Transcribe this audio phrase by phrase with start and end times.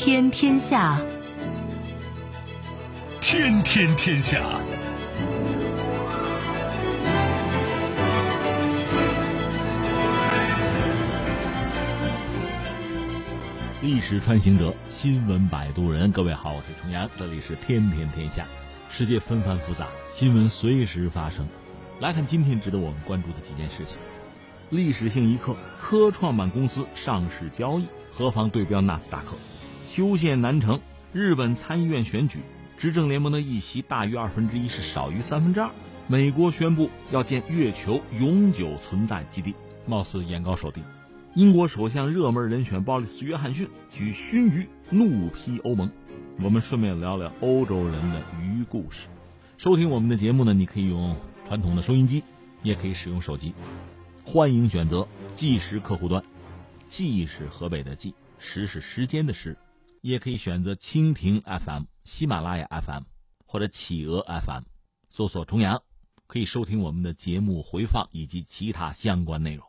[0.00, 0.96] 天天下，
[3.20, 4.40] 天天天下。
[13.82, 16.12] 历史穿行者，新闻摆渡人。
[16.12, 18.46] 各位好，我是重阳，这里是天天天下。
[18.88, 21.44] 世界纷繁复杂，新闻随时发生。
[21.98, 23.96] 来看今天值得我们关注的几件事情。
[24.70, 29.36] 历史性一刻，科创板公司上市交易，何妨对标纳斯达克？
[29.88, 30.78] 修宪难成，
[31.14, 32.40] 日本参议院选举，
[32.76, 35.70] 执政联盟的议席大于二分之一，是少于三分之二。
[36.06, 39.54] 美国宣布要建月球永久存在基地，
[39.86, 40.82] 貌似眼高手低。
[41.34, 45.90] 英国首相热门人选鲍里斯·约翰逊举熏鱼怒批欧盟。
[46.44, 49.08] 我们顺便聊聊欧洲人的鱼故事。
[49.56, 52.22] 收听我们的节目呢，你可以用传统的收音机，
[52.62, 53.54] 也可以使用手机。
[54.22, 56.22] 欢迎选择计时客户端，
[56.88, 59.56] 计是河北的计，时是时间的时。
[60.08, 63.02] 也可以选择蜻蜓 FM、喜马拉雅 FM
[63.44, 64.62] 或者企鹅 FM，
[65.06, 65.82] 搜索“重阳”，
[66.26, 69.66] 可以收听我们的节目回放以及其他相关内容。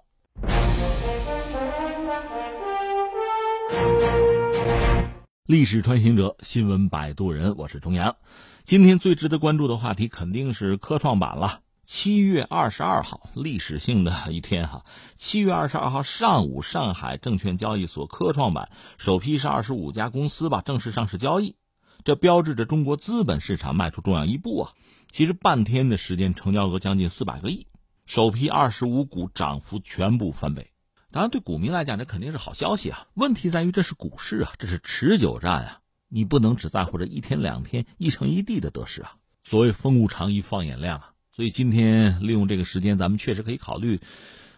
[5.48, 8.16] 历史穿行者，新闻摆渡人，我是重阳。
[8.64, 11.60] 今天最值得关注的话题肯定是科创板了。
[11.92, 14.86] 七月二十二号，历史性的一天哈。
[15.16, 21.56] 七月二十二号上午，上海证券交易所科创板首批是二十五家公司吧正式上市交易，
[22.04, 24.74] 这标志着中国资本市场迈出重要一步啊。
[25.10, 27.66] 其实半天的时间，成交额将近四百个亿，
[28.06, 30.72] 首批二十五股涨幅全部翻倍。
[31.10, 33.08] 当然，对股民来讲，这肯定是好消息啊。
[33.16, 39.16] 问题在于这是股市啊，这是持久战啊，你不能只在乎这一天两天一城一地的得失啊。
[39.44, 41.14] 所谓风物长宜放眼量啊。
[41.40, 44.02] 所以今天利用这个时间，咱们确实可以考虑，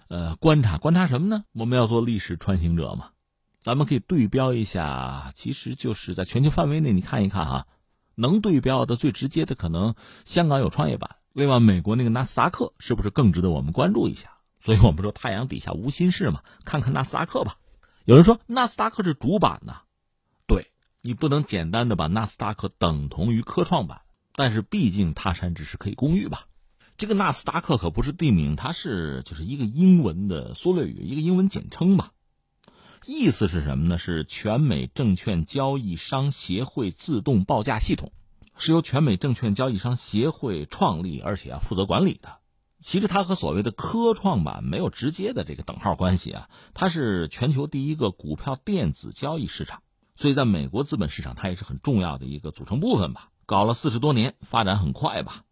[0.07, 1.43] 呃，观察观察什么呢？
[1.51, 3.11] 我们要做历史穿行者嘛，
[3.59, 7.67] 咱们可以对标一下，其实就是在全球范围内，你看一看哈，
[8.15, 9.93] 能对标的最直接的可能
[10.25, 14.31] 香港有创业板，另外美国那个纳斯达克是不是更值得我们关注一下？
[14.59, 17.57] 所以我们说太阳底下无新事嘛，看看纳斯达克吧。
[18.05, 19.75] 有人说纳斯达克是主板呢，
[20.47, 20.71] 对
[21.03, 24.01] 你不能简单的把纳斯达克等同于科创板，
[24.33, 26.47] 但是毕竟他山之石可以攻玉吧。
[27.01, 32.11] 这个纳斯达克可不是地名，它是就是一个英文的缩略语，一个英文简称吧。
[33.07, 33.97] 意思是什么呢？
[33.97, 38.11] 是全美证券交易商协会自动报价系统，
[38.55, 42.37] 是由全美证券交易商协会创立，而且要负责管理的。
[42.81, 46.49] 其实它和所谓的科创板没有直接的这个等号关系啊。
[46.75, 49.81] 它是全球第一个股票电子交易市场，
[50.13, 53.31] 所以在美国资本市场它也是很重要的一个组成部分吧。
[53.47, 55.45] 搞了四十多年，发展很快吧。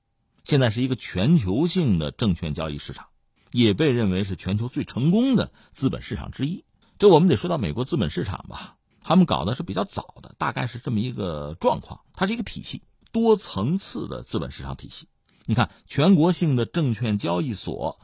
[0.50, 3.06] 现在是一个全球性的证券交易市场，
[3.52, 6.66] 也被认为是全球最成功的资本市场之一。
[6.98, 12.02] 这我们得说到美国资本市场吧，他们搞的是比较早的，大概是这么一个状况。
[12.16, 15.08] 它是一个体系，多层次的资本市场体系。
[15.46, 18.00] 你看，全国性的证券交易所，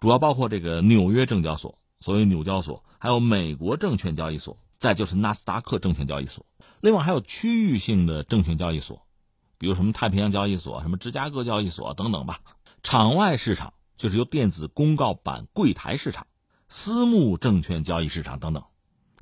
[0.00, 6.44] 主要包括这个纽约证交所，所谓纽交所，还有美国证券交易所，再就是纳斯达克证券交易所。
[6.80, 9.06] 另外还有区域性的证券交易所。
[9.58, 12.40] 比如什么太平洋交易所、什么芝加哥交易所等等吧，
[12.82, 16.26] 场外市场就是由电子公告板柜台市场、
[16.68, 18.64] 私募证券交易市场等等。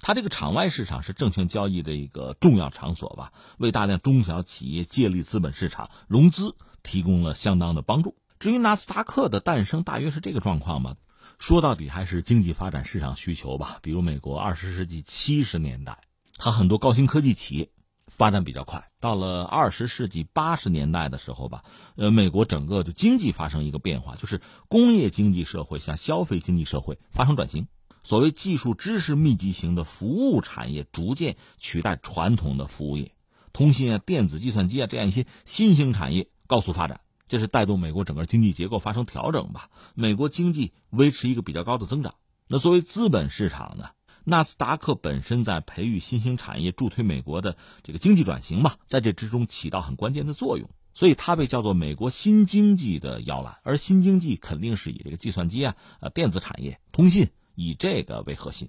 [0.01, 8.17] 它这个场外市场是证券交易的一个重要场所吧，为大量中小企业借力资本市场融资提供了相当的帮助。
[8.41, 10.97] 至于纳斯达克的诞生，大约是这个状况吧。
[11.39, 13.79] 说到底还是经济发展、市场需求吧。
[13.83, 16.01] 比如美国二十世纪七十年代，
[16.37, 17.71] 它很多高新科技企业。
[18.17, 21.65] 发展比较快，到了二十世纪八十年代的时候吧，
[21.97, 27.67] 呃，美国整个的经济发生一个变化，就是工业经济社会向消费经济社会发生转型。
[28.05, 33.13] 所谓技术知识密集型的服务产业逐渐取代传统的服务业，
[33.53, 39.71] 通信啊、电子计算机啊这样一些新兴产业高速发展，这是带动美国整个经济结构发生调整吧。
[39.95, 42.15] 美国经济维持一个比较高的增长。
[42.49, 43.91] 那作为资本市场呢？
[44.25, 53.59] 纳斯达克本身在培育新兴产业、助推美国的这个经济转型嘛，在这之中起到很关键的作用，所以它被叫做美国新经济的摇篮。
[53.63, 58.69] 而新经济肯定是以这个计算机啊、呃电子产业、通信以这个为核心。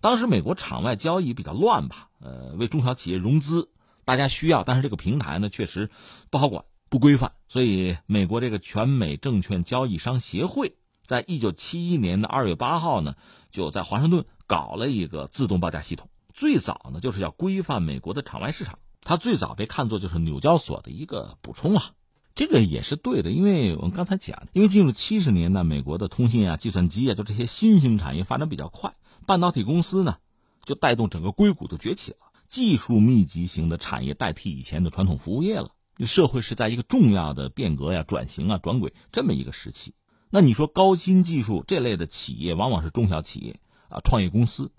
[0.00, 3.70] 当时美国场外交易比较乱吧，呃，为中小企业融资
[4.04, 5.88] 大家需要，但是这个平台呢确实
[6.28, 10.76] 不好管、不规范，所以美国这个全美证券交易商协会
[11.06, 13.16] 在一九七一年的二月八号呢，
[13.50, 14.26] 就在华盛顿。
[14.46, 18.78] 搞了一个自动报价系统，最早呢就是要规范美国的场外市场。
[19.02, 21.92] 它最早被看作就是纽交所的一个补充啊，
[22.34, 28.94] 这个也是对的，因为我们刚才讲，因为进入七十年代，美国的通信啊、计算机啊，就这些新兴产业发展比较快，
[29.26, 30.16] 半导体公司呢
[30.64, 32.18] 就带动整个硅谷的崛起了。
[32.46, 35.70] 技术密集型的产业代替以前的传统服务业了。
[36.00, 39.94] 社会是在一个重要的变革呀、转型啊、转轨这么一个时期。
[40.28, 43.60] 那你说高新技术这类的企业，往往是中小企业
[43.94, 44.72] 啊、创业公司，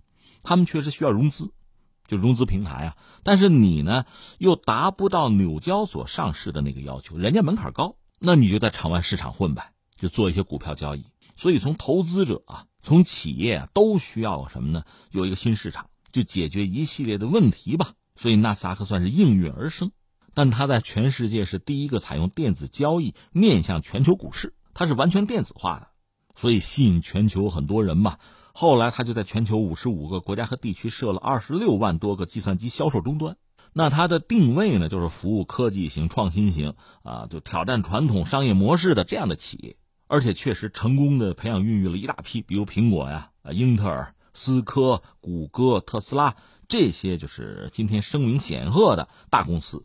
[0.44, 1.52] 他们确实需要融资，
[2.08, 2.98] 就融资平台啊。
[3.24, 4.06] 但是你呢，
[4.38, 11.06] 又达不到纽交所上市的那个要求，人家门槛高，那你就在场外市场混呗，就做一些股票交易。
[11.36, 14.84] 所以从投资者啊，从企业啊，都需要什么呢？
[15.12, 17.94] 有一个新市场，就解决一系列的问题吧。
[18.16, 19.92] 所以纳斯达克算是应运而生。
[20.34, 25.88] 但它在全世界是第一个采用电子交易面向全球股市，它是完全电子化的，
[26.36, 28.18] 所以吸引全球很多人嘛。
[28.58, 33.36] 后来，它就在全球五十五个国家和地区设了二十六万多个计算机销售终端。
[33.74, 39.76] 那它的定位呢，就是服务科技型、创新型啊，就挑战传统商业模式的这样的企业，
[40.08, 46.38] 而且确实成功的培养孕育了一大批，比如苹果呀、啊英特尔、思科、谷歌、特斯拉
[46.70, 49.84] 这些，就是今天声名显赫的大公司。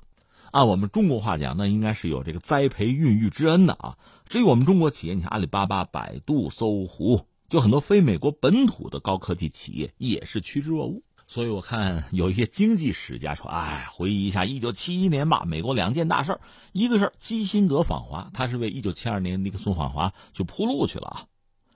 [0.53, 3.99] 按我们中国话讲，那应该是有这个栽培孕育之恩的啊。
[4.29, 11.03] 至于我们中国企业，你看阿里巴巴、百度、搜狐，就很多非美国本土的高科技企业也是趋之若鹜。
[11.27, 16.41] 所以我看有一些经济史家说，哎，回忆一下一九七一年吧，美国两件大事儿
[16.73, 21.27] 一个是基辛格访华，他是为一九七二年尼克松访华就铺路去了啊，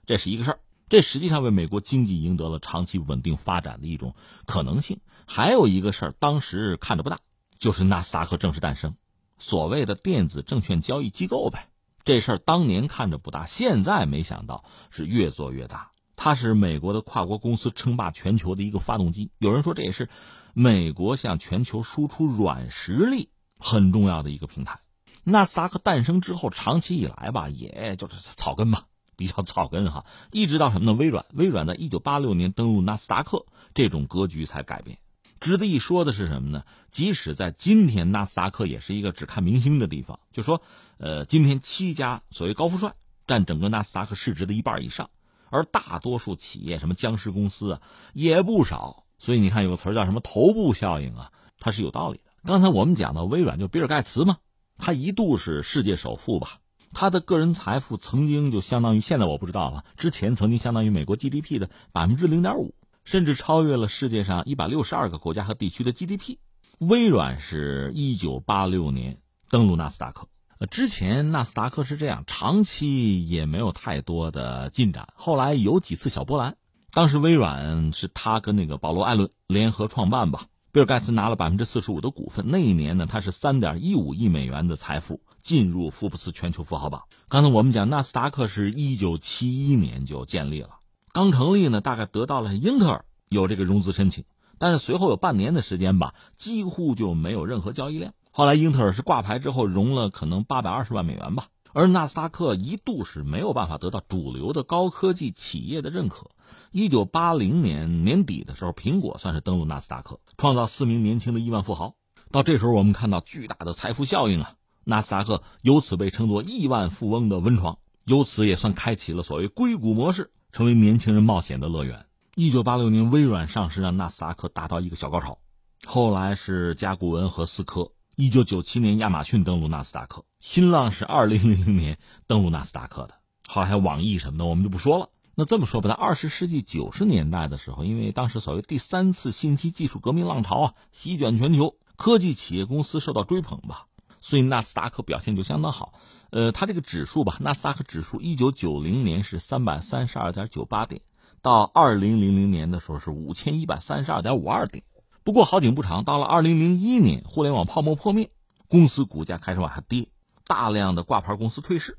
[0.07, 4.15] 这是一个事儿，这实际上为美国经济赢得了长期稳定发展的一种
[4.47, 5.01] 可能性。
[5.27, 7.19] 还有一个事儿，当时看着不大。
[7.57, 8.95] 就是纳斯达克正式诞生，
[9.39, 11.69] 所谓的电子证券交易机构呗。
[12.05, 15.93] 这事儿当年看着不大，现在没想到是越做越大。
[16.17, 19.31] 它是美国的跨国公司称霸全球的一个发动机。
[19.39, 20.09] 有人说这也是
[20.53, 24.81] 美国向全球输出软实力很重要的一个平台。
[25.25, 28.85] 纳斯达克诞生之后，长期以来吧，也就是草根吧，
[29.17, 30.05] 比较草根哈。
[30.31, 30.93] 一直到什么呢？
[30.93, 34.99] 微软，微软在一九八六年登陆纳斯达克，这种格局才改变。
[35.41, 36.65] 值得一说的是什么呢？
[36.89, 40.19] 即使在今天，纳斯达克也是一个只看明星的地方。
[40.33, 40.63] 就说，
[40.99, 42.95] 呃，今天七家所谓高富帅
[43.27, 45.11] 占整个纳斯达克市值的一半以上，
[45.51, 47.83] 而大多数企业，什么僵尸公司啊，
[48.13, 49.05] 也不少。
[49.19, 52.25] 所以你看，有个词叫什么“头部效应”啊，它是有道理的。
[52.45, 54.39] 刚才我们讲到微软，就比尔盖茨嘛，
[54.77, 56.59] 他一度是世界首富吧，
[56.93, 62.75] 他的个人财富曾经就相当于现在我不知道了，之前曾经相当于美国 GDP 的百分之零点五。
[63.05, 66.39] 甚至超越了世界上一百六十二个国家和地区的 GDP。
[66.79, 69.19] 微软是一九八六年
[69.49, 70.27] 登陆纳斯达克，
[70.59, 75.07] 呃，之前纳斯达克是这样，长期也没有太多的进展。
[75.15, 76.57] 后来有几次小波澜，
[76.93, 82.47] 当时微软是他跟那个保罗·艾伦联合创办吧，比尔·盖茨拿了百分之四十五的股份。
[82.49, 87.03] 那一年呢，他是三点一五亿美元的财富进入福布斯全球富豪榜。
[87.29, 90.71] 刚才我们讲纳斯达克是一九七一年就建立了。
[91.15, 94.25] 刚成立呢，大概得到了英特尔有这个融资申请，
[94.59, 98.15] 但是随后有半年的时间吧，几乎就没有任何交易量。
[98.33, 106.33] 后来英特尔是挂牌之后融了可能八百二十万美元吧，而纳斯达克一度是没有办法得到主流的高科技企业的认可。
[106.73, 111.95] 一九八零年年底的时候，苹果算是登陆纳斯达克，创造四名年轻的亿万富豪。
[112.33, 120.33] 到这时候，我们看到巨大的财富效应啊，纳斯达克由此被称作亿万富翁的温床，由此也算开启了所谓硅谷模式。
[120.55, 122.07] 成为年轻人冒险的乐园。
[122.37, 125.37] 一九八六年，微软上市，让纳斯达克达到一个小高潮。
[125.85, 127.91] 后来是甲骨文和思科。
[128.15, 130.25] 一九九七年，亚马逊登陆纳斯达克。
[130.39, 133.15] 新浪是二零零零年登陆纳斯达克的。
[133.49, 135.09] 后来还有网易什么的，我们就不说了。
[135.35, 143.87] 那这么说吧，在二十世纪九十年代的时候，因为当时所谓第三次信息技术革命浪潮啊，席卷全球，科技企业公司受到追捧吧。
[144.21, 145.95] 所以纳斯达克表现就相当好，
[146.35, 151.01] 呃，它这个指数吧，纳斯达克指数一九九零年是三百三十二点九八点，
[151.43, 154.83] 到二零零零年的时候是五千一百三十二点五二点。
[155.23, 158.33] 不过好景不长，到了二零零一年，互联网泡沫破灭，
[158.67, 160.09] 公司股价开始往下跌，
[160.45, 161.99] 大量的挂牌公司退市，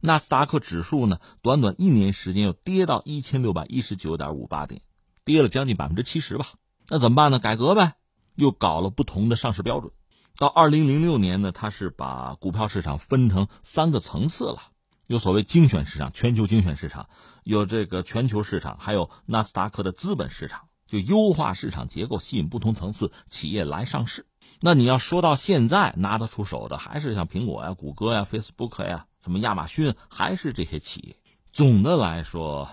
[0.00, 4.80] 纳斯达克指数呢，短短一年时间又跌到一千六百一十九点五八点，
[5.26, 6.46] 跌了将近百分之七十吧。
[6.88, 7.38] 那怎么办呢？
[7.38, 7.96] 改革呗，
[8.34, 9.92] 又搞了不同的上市标准。
[10.36, 14.62] 到二零零六年呢，它是把股票市场分成三个层次了，
[15.06, 17.08] 有所谓精选市场、全球精选市场，
[17.44, 24.26] 有这个全球市场，还有纳斯达克的资本市场，就优化市场结构，吸引不同层次企业来上市。
[24.60, 31.16] 那你要说到现在拿得出手的，还是像苹果呀、谷歌呀、Facebook 呀、什么亚马逊，还是这些企业。
[31.52, 32.68] 总的来说，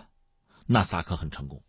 [0.66, 1.62] 纳斯达克很成功。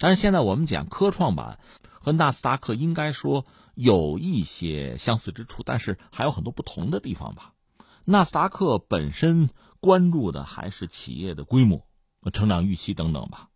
[0.00, 1.60] 但是现在我们讲科创板
[2.00, 3.46] 和纳斯达克，应该说。
[3.80, 7.52] 有一些相似之处，但是还有很多不同的地方吧。
[8.04, 11.86] 纳斯达克本身关注的还是企业的规模、
[12.32, 13.50] 成长预期等等吧，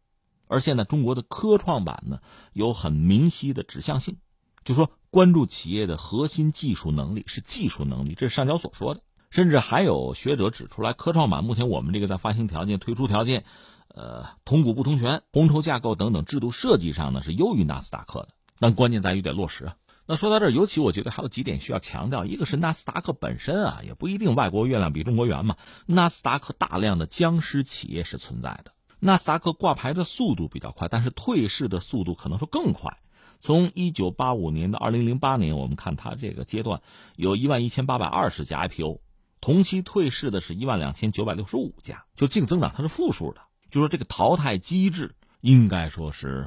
[0.47, 2.21] 而现在中国的科创板呢，
[2.53, 4.19] 有很明晰的指向性，
[4.63, 9.03] 就说关注企业的核心技术能力是技术能力，这是上交所说的。
[9.31, 13.45] 甚至还有学者指出来，科创板目前我们这个在发行条件、推出条件、
[13.89, 18.29] 呃同股不同权、红筹架构等等制度设计上呢是优于纳斯达克的，
[18.61, 19.77] 但关键在于得落实啊。
[20.13, 25.57] 那说到这儿，尤其我觉得还有几点需要强调，一个是纳斯达克本身啊，也不一定外国月亮比中国圆嘛。
[25.87, 32.99] 纳斯达克大量的僵尸企业是存在的，纳斯达克挂牌的速度比较快，但是退市的速度可能说更快。
[33.41, 36.83] 从一九八五年到二零零八年，我们看它这个阶段
[37.17, 39.01] 有一万一千八百二十家 IPO。
[39.41, 43.41] 同期退市的是一万两千九百六十五家，就净增长它是负数的，
[43.71, 46.47] 就说这个淘汰机制应该说是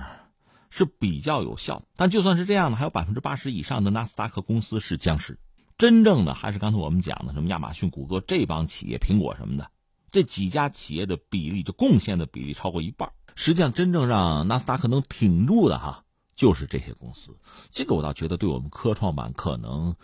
[0.78, 1.86] 是比较有效的。
[1.96, 5.40] 但就算是这样呢，还有百分之八十以上的纳斯达克公司是僵尸。
[5.78, 9.70] 真正的还是刚才我们讲的什么亚马逊、谷歌这帮企业，苹果什么的
[10.12, 13.12] 这几家企业的比例，就贡献的比例超过一半。
[13.36, 16.04] 实际上，真正让纳斯达克能挺住的哈，
[16.36, 17.38] 就是这些公司。
[17.72, 19.96] 这个我倒觉得对我们科创板可能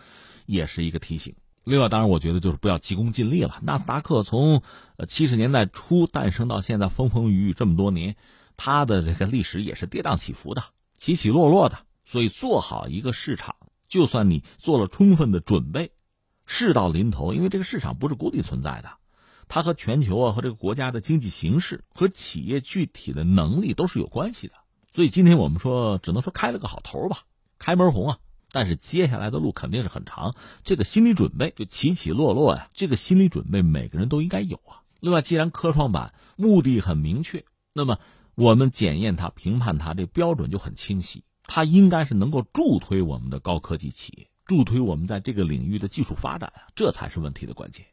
[0.46, 1.34] 也是一个提醒。
[1.64, 3.60] 另外，当然，我觉得就是不要急功近利了。
[3.62, 4.62] 纳斯达克从
[4.96, 8.16] 呃七十年代初诞生到现在，风风雨雨这么多年，
[8.64, 10.62] 它的这个历史也是跌宕起伏的，
[10.96, 11.76] 起起落落的。
[12.04, 13.56] 所以，做好一个市场，
[13.88, 15.90] 就算你做了充分的准备，
[16.46, 18.88] 事到临头，因为这个市场不是孤立存在的，
[19.48, 24.54] 它和全球啊和这个国家的经济形势和企业具体的能力都是有关系的。
[24.92, 27.18] 所以，今天我们说，只能说开了个好头吧，
[27.58, 28.18] 开门红啊。
[28.52, 34.86] 但是接下来的路肯定是很长，这个心理准备就起起落落呀，这个心理准备每个人都应该有啊。
[35.00, 37.98] 另外，既然科创板目的很明确，那么
[38.42, 47.86] 我们检验它、评判它这标准就很清晰，它应该是能够助推我们的高科技企业，助推我们在这个领域的技术发展啊，这才是问题的关键。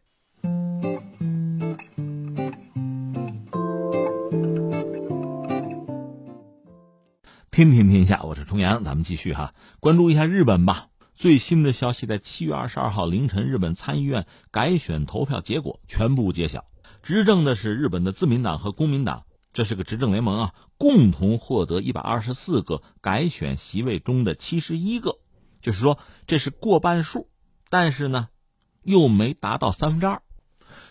[7.51, 10.87] 听听天下，我是重阳，咱们继续哈，关注一下日本吧。
[11.13, 16.65] 最新的消息，在七月二十二号凌晨，日本参议院改选投票结果全部揭晓，
[17.03, 25.17] 执政的是日本的自民党和公民党，这是个执政联盟啊，共同获得一百二十四个改选席位中的七十一个，
[25.61, 27.29] 就是说这是过半数，
[27.69, 28.29] 但是呢，
[28.83, 30.21] 又没达到三分之二，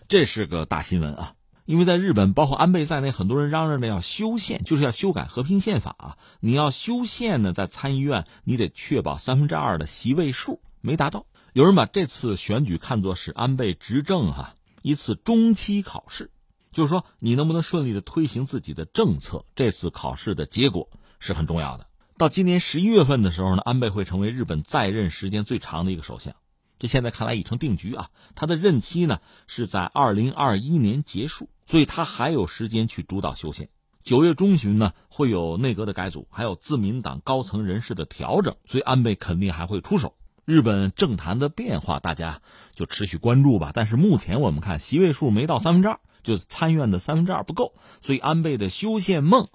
[0.08, 1.34] 这是个大新闻啊。
[1.64, 6.16] 因为在日本，包括安倍在内，很多人嚷嚷着要修宪，就是要修改和平宪法啊。
[6.40, 11.26] 你要修宪呢，在参议院你得确保三分之二的席位数没达到。
[11.52, 16.30] 有人把这次选举看作是安倍执政哈一次中期考试，
[16.72, 19.44] 就是说你能不能顺利的推行自己的政策。
[19.54, 21.86] 这次考试的结果是很重要的。
[22.16, 26.34] 到今年十一月份的时候呢，安倍会成为日本在任时间最长的一个首相。
[26.78, 28.10] 这现在看来已成定局啊！
[28.36, 33.68] 他的任期呢是在二零二一年结束，所以他还有时间去主导修宪。
[34.04, 40.14] 九月中旬呢会有内阁的改组，还有自民党高层人士的调整，所以安倍肯定还会出手。
[40.44, 42.40] 日本政坛的变化，大家
[42.74, 43.72] 就持续关注吧。
[43.74, 49.48] 但是目前我们看席位数没到三分之二，就参院的三分之二不够，所以安倍的修宪梦。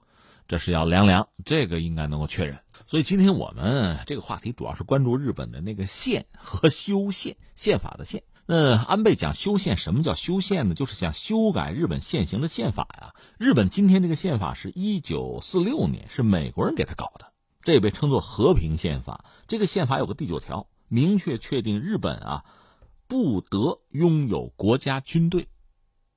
[0.48, 2.60] 这是要凉凉，这个应该能够确认。
[2.86, 8.24] 所以今天我们这个话题主要是关注日本的那个宪和修宪宪法的宪。
[8.46, 10.76] 那安倍讲修宪，什么叫修宪呢？
[10.76, 13.16] 就是想修改日本现行的宪法呀。
[13.38, 19.24] 日本今天这个宪法是一九四六年，是美国人给他搞的，这也被称作和平宪法。
[19.48, 22.44] 这个宪法有个第九条，明确确定日本啊
[23.08, 25.48] 不得拥有国家军队。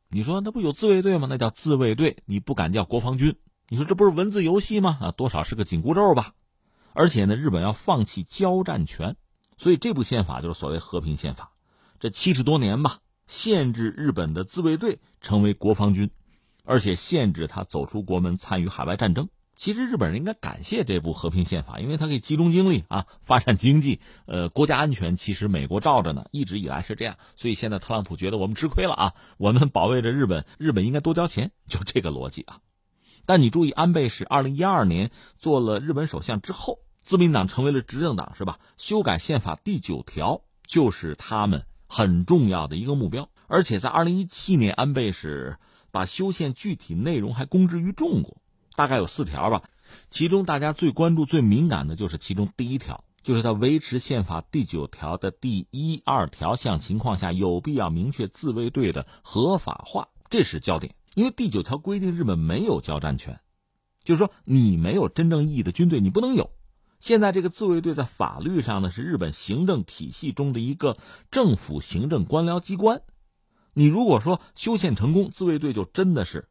[0.08, 1.26] 你说那不有自卫队吗？
[1.28, 3.36] 那叫自卫队，你不敢叫国防军。
[3.68, 4.98] 你说这不是文字游戏吗？
[5.00, 6.34] 啊，多少是个紧箍咒吧。
[6.92, 9.16] 而且呢，日本要放弃交战权，
[9.56, 11.52] 所以这部宪法就是所谓和平宪法。
[11.98, 16.10] 这七十多年吧，限制日本的自卫队成为国防军，
[16.64, 19.28] 而且限制他走出国门参与海外战争。
[19.56, 24.00] 其实日本人应该感谢这部和平宪法，因为他可以集中精力啊，发展经济。
[24.26, 27.16] 呃，国家安全其实美国罩着呢，一直以来是这样。
[27.36, 32.60] 所以现在特朗普觉得我们吃亏了啊，我们保卫着日本，日本应该多交钱，就这个逻辑啊。
[33.24, 38.58] 但你注意，安倍是二零一二年做了日本首相之后，自民党成为了执政党，是吧？
[38.76, 43.28] 修改宪法第九条就是他们很重要的一个目标。
[43.48, 45.56] 而且在二零一七年，安倍是
[45.90, 48.36] 把修宪具体内容还公之于众过，
[48.76, 49.62] 大概有四条吧。
[50.10, 60.94] 其中大家最关注、最敏感的就是其中第一条，就是在维持宪法第九条的第一、二条项情况下，有必要明确自卫队的合法化，这是焦点。
[61.14, 63.40] 因为第九条规定，日本没有交战权，
[64.04, 66.50] 就是说你没有真正意义的军队，你不能有。
[66.98, 70.96] 现在这个自卫队在法律上呢，是日本行政体系中的一个
[71.30, 73.02] 政府行政官僚机关。
[73.72, 76.48] 你如果说修宪成功，自卫队就真的是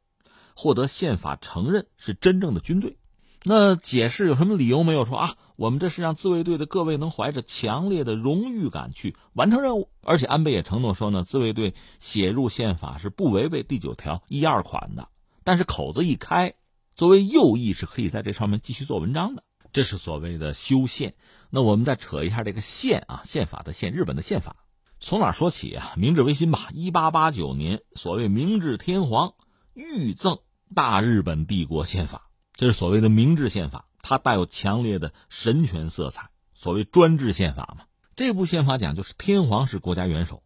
[0.55, 2.97] 获得宪法承认是真正的军队。
[3.43, 5.05] 那解释有什么理由没有？
[5.05, 9.89] 说啊，我们这是让自卫队的各位能怀着强烈的荣誉感去完成任务。
[10.01, 15.09] 而且安倍也承诺说呢，自卫队写入宪法是不违背第九条一二款的。
[15.43, 16.55] 但是口子一开，
[16.95, 19.43] 作为右翼是可以在这上面继续做文章的。
[19.71, 21.13] 这是所谓的修宪。
[21.51, 24.55] 那我们再扯一下这个宪啊，宪法的宪，日本的宪法。
[25.00, 25.93] 从哪说起啊？
[25.97, 29.35] 明治维新吧，一八八九年，所谓明治天皇
[29.75, 30.39] 御赠
[30.74, 37.84] 大日本帝国宪法，这是所谓的明治宪法，它带有强烈的神权色彩，所谓专制宪法嘛。
[38.15, 40.44] 这部宪法讲就是天皇是国家元首，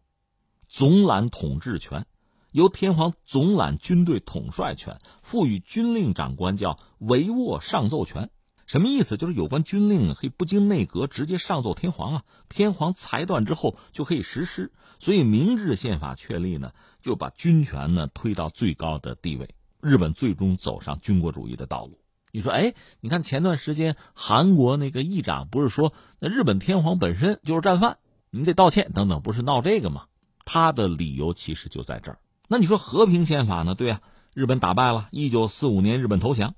[0.66, 2.06] 总揽统治权，
[2.50, 8.30] 由天皇总揽军队统帅权，赋予军令长官叫帷幄上奏权。
[8.66, 9.16] 什么意思？
[9.16, 14.72] 就是有关军令可以不经内阁直接上奏天皇啊，天皇裁断之后就可以实施。
[14.98, 19.54] 所以明治宪法确立呢，就把军权呢推到最高的地位。
[19.80, 21.98] 日本最终走上军国主义的道路。
[22.32, 27.98] 你说，哎，你看前段时间韩国那个议长不是说，那日本天皇本身就是战犯，
[28.30, 30.04] 你得道歉等等，不是闹这个吗？
[30.44, 32.18] 他的理由其实就在这儿。
[32.46, 33.74] 那你说和平宪法呢？
[33.74, 34.00] 对呀，
[34.32, 36.54] 日本打败了，一九四五年日本投降，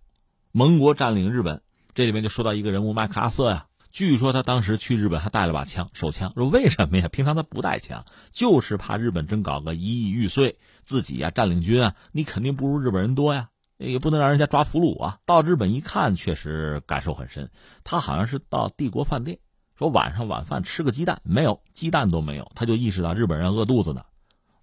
[0.51, 1.63] 盟国占领日本。
[1.95, 6.33] 这里面就说到一个人物麦克阿瑟呀，据说他当时去日本还带了把枪，手枪。
[6.35, 7.09] 说为什么呀？
[7.09, 15.19] 平常他不带枪，就是怕日本真搞个一亿玉碎，自己呀占领军啊，你肯定不如日本人多呀，也不能让人家抓俘虏啊。
[15.27, 17.51] 到日本一看，确实感受很深。
[17.85, 19.41] 他好像是到帝国饭店，
[19.77, 24.05] 说晚上晚饭吃个鸡蛋，没有鸡蛋都没有，他就意识到日本人饿肚子呢。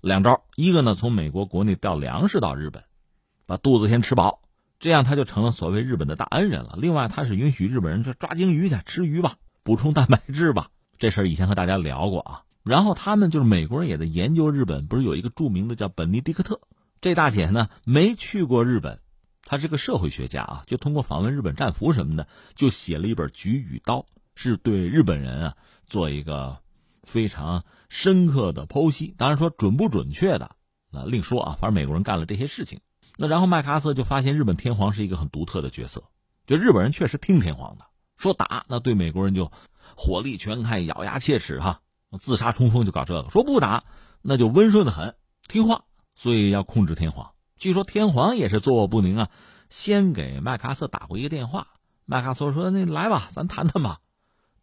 [0.01, 2.83] 两招，一个呢从美国国内调粮食到日本，
[3.45, 4.41] 把肚子先吃饱。
[4.79, 6.75] 这样他就成了所谓日本的大恩人了。
[6.77, 10.69] 另外，他是允许日本人去抓鲸鱼去吃鱼吧，补充蛋白质吧。
[10.97, 12.43] 这事儿以前和大家聊过啊。
[12.63, 16.61] 然后他们就是美国人也在研究日本，不是有一个著名的叫本尼迪克特
[17.01, 17.69] 这大姐呢？
[17.85, 18.99] 没去过日本，
[19.43, 23.99] 她是个社会学家啊，就通过访问日本战俘什么的，就写了一本《菊与刀》，
[24.35, 25.55] 是对日本人啊
[25.87, 26.57] 做一个
[27.03, 29.15] 非常深刻的剖析。
[29.17, 30.55] 当然说准不准确的
[30.91, 32.79] 那另说啊，反正美国人干了这些事情。
[33.21, 36.05] 那然后麦克阿瑟就发现日本天皇是一个很独特的角色，
[36.47, 37.83] 就日本人确实听天皇的，
[38.15, 39.51] 说打那对美国人就
[39.97, 41.81] 火力全开、咬牙切齿哈，
[42.17, 43.83] 自杀冲锋就搞这个；说不打
[44.21, 45.15] 那就温顺的很，
[45.49, 45.83] 听话。
[46.15, 47.31] 所以要控制天皇。
[47.57, 49.29] 据说天皇也是坐卧不宁啊，
[49.69, 51.67] 先给麦克阿瑟打过一个电话，
[52.05, 53.99] 麦克阿瑟说：“那来吧，咱谈谈吧。”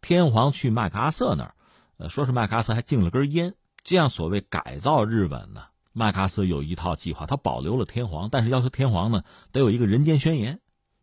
[0.01, 1.53] 天皇去麦克阿瑟那儿，
[1.97, 5.65] 呃，说是麦克阿瑟还敬了根烟，这样所谓改造日本呢。
[5.97, 10.59] 麦克阿瑟有一套计划，他保留了天皇，但是要求天皇呢得有一个人间宣言，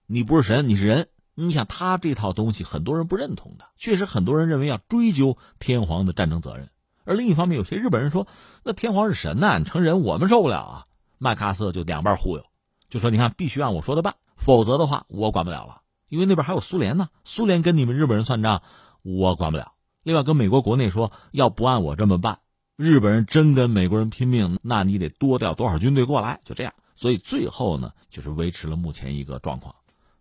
[0.06, 1.08] 你不是神，你是人。
[1.34, 3.64] 你想他这套东西，很多人不认同的。
[3.76, 6.68] 确实，很多人认为要追究天皇的战争责任。
[7.04, 8.28] 而另一方面，有些日本人说，
[8.62, 10.86] 那天皇是神呐，你成人我们受不了啊。
[11.18, 12.44] 麦克阿瑟就两半忽悠，
[12.88, 15.80] 就说你看，必须按我说的办，否则的话我管不了了。
[16.08, 18.62] 因为那边还有苏联呢，苏联跟你们日本人算账，
[19.02, 19.72] 我管不了。
[20.04, 22.38] 另外，跟美国国内说，要不按我这么办。
[22.76, 26.40] 日本人真跟美国人拼命，那你得多调多少军队过来？
[26.44, 29.76] 就这样，所以最后呢，就是维持了目前一个状况。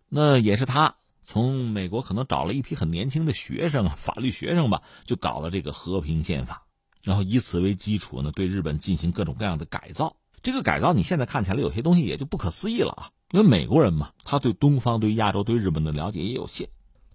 [0.08, 6.62] 那也是他从美国可能找了一批很年轻的学生啊，法律学生吧，就搞了这个和平宪法，
[7.02, 10.14] 然后以此为基础呢，对日本进行各种各样的改造。
[10.40, 16.68] 这个改造你现在看起来有些东西也就不可思议了啊，因为美国人嘛，他对东方、对亚洲、对日本的了解也有限。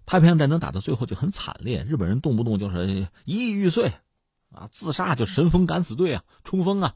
[0.04, 3.92] 太平洋战争打到最后就很惨烈，日本人动不动就是一亿玉碎。
[4.50, 6.94] 啊，自杀就神风敢死队啊，冲锋啊，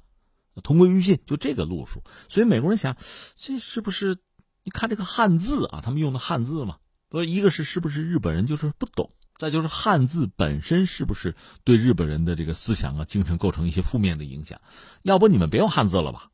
[0.62, 2.02] 同归于尽，就这个路数。
[2.28, 2.96] 所以美国人想，
[3.36, 4.18] 这是不是？
[4.66, 6.78] 你看这个汉字啊，他们用的汉字嘛，
[7.10, 14.58] 所以，一个是是不是日本人就是不懂，再就是汉字本身是不是对日本人的这个思想啊、精神构成一些负面的影响？
[15.02, 16.30] 要不你们别用汉字了吧？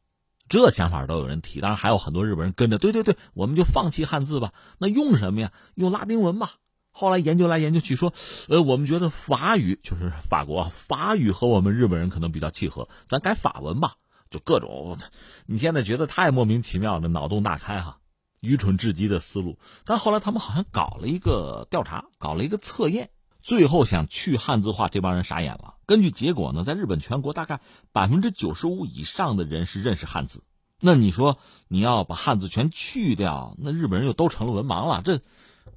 [0.48, 4.52] 这想法都有人提，当然还有很多日本人跟着，对对对，我们就放弃汉字吧。
[4.78, 5.52] 那用什么呀？
[5.74, 6.54] 用拉丁文吧。
[7.01, 8.13] 后来研究来研究去说，
[8.51, 13.95] 呃，我们觉得法语就是法国法语和我们日本人可能比较契合，咱改法文吧。
[14.29, 14.99] 就各种，
[15.47, 18.01] 你现在觉得太莫名其妙了，脑洞大开哈，
[18.41, 19.59] 愚蠢至极的思路。
[19.87, 23.09] 但后来他们好像搞了一个调查，搞了一个测验，
[23.41, 25.77] 最后想去汉字化，这帮人傻眼了。
[25.87, 27.61] 根据结果呢，在日本全国大概
[27.93, 30.43] 百分之九十五以上的人是认识汉字。
[30.79, 35.23] 那你说你要把汉字全去掉，那日本人又都成了文盲了，这。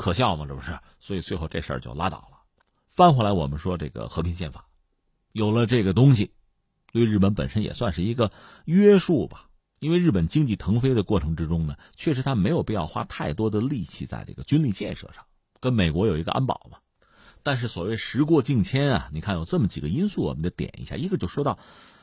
[0.04, 0.46] 可笑吗？
[0.46, 2.40] 这不是，所以最后这事儿就拉倒了。
[2.90, 4.68] 翻回来，我们说这个和平宪法，
[5.32, 6.34] 有了这个东西，
[6.92, 8.30] 对日本本身也算是一个
[8.66, 9.48] 约束吧。
[9.80, 15.24] 因为日本经济腾飞的过程之中呢，确实他没有必要花太多的力气在这个军力建设上，
[15.62, 16.80] 跟美国有一个安保嘛。
[17.42, 20.98] 但是所谓时过境迁啊，你看有这么几个因素，我们得点一下。
[20.98, 21.58] 一个就说到，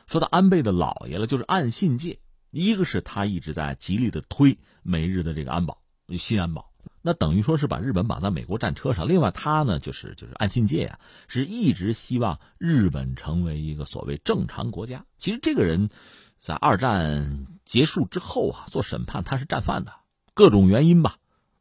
[0.07, 2.19] 说到安倍的老爷了，就是岸信介。
[2.49, 5.83] 一个是他一直在极力的推美日的这个安保，
[6.17, 6.70] 新安保。
[7.01, 9.07] 那等于说是把日本绑在美国战车上。
[9.07, 15.05] 另外，他呢就是就是岸信介啊，是一直希望日本成为一个所谓正常国家。
[15.17, 15.89] 其实这个人，
[16.37, 19.93] 在二战结束之后啊，做审判他是战犯的，
[20.33, 21.17] 各种原因吧，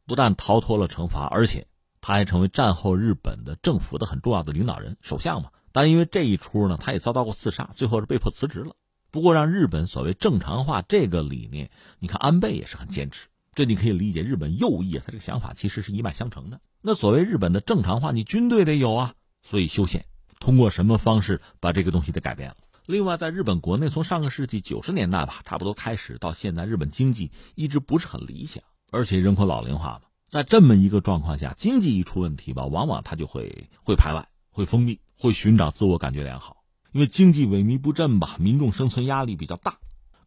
[0.07, 1.67] 不但逃脱了惩罚，而且
[2.01, 5.51] 他还成为战后日本的政府的很重要的领导人、首相嘛。
[5.73, 8.75] 但因为这一出呢，他也遭到过刺杀，最后是被迫辞职了。
[9.13, 13.29] 不过，让日本所谓正常化这个理念，你看安倍也是很坚持。
[13.55, 16.61] 这你可以理解，日本右翼他这个想法其实是一脉相承的。
[16.83, 20.07] 那所谓日本的正常化，你军队得有啊，所以修宪，
[20.39, 22.57] 通过什么方式把这个东西给改变了？
[22.87, 36.57] 另外，在日本国内，从上个世纪九十年代吧，差不多开始到现在，日本经济一直不是很理想，而且人口老龄化嘛，在这么一个状况下，经济一出问题吧，往往他就会会排外，会封闭，会寻找自我感觉良好。
[36.93, 39.79] 因为经济萎靡不振吧，民众生存压力比较大，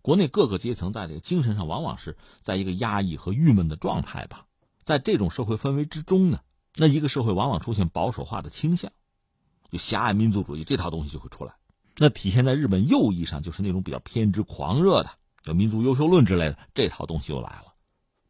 [0.04, 4.46] 国内各个阶层在这个精神上往往是在一个压抑和郁闷的状态吧。
[4.84, 6.42] 在这种社会氛围之中呢，
[6.76, 8.92] 那一个社会往往出现保守化的倾向，
[9.72, 11.56] 就狭隘民族主义这套东西就会出来。
[11.98, 15.12] 那体现在日本右翼上，就是那种比较偏执狂热的，
[15.42, 17.74] 叫民族优秀论之类的这套东西又来了，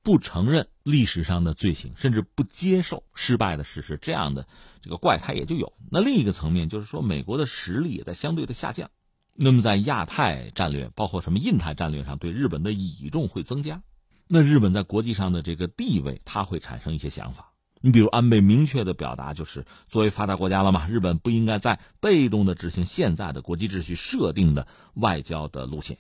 [0.03, 4.47] 不承认历史上的罪行，甚至不接受失败的事实，这样的。
[4.83, 5.73] 这个怪胎也就有。
[5.89, 8.91] 那另一个层面就是说，美国的实力也在相对的下降。
[9.35, 13.81] 那么在亚太战略，包括什么印太战略上，对日本的倚重会增加。
[14.27, 17.51] 那日本在国际上的这个地位，它会产生一些想法。
[17.81, 25.97] 你比如安倍明确的表达，就是作为发达国家了嘛，日本不应该再被动的执行现在的国际秩序设定的外交的路线，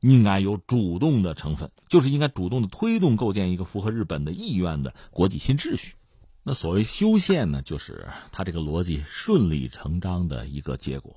[0.00, 5.96] 应该有主动的成分，就是应该主动的推动构建一个符合日本的意愿的国际新秩序。
[6.42, 11.16] 那所谓修宪呢，就是他这个逻辑顺理成章的一个结果。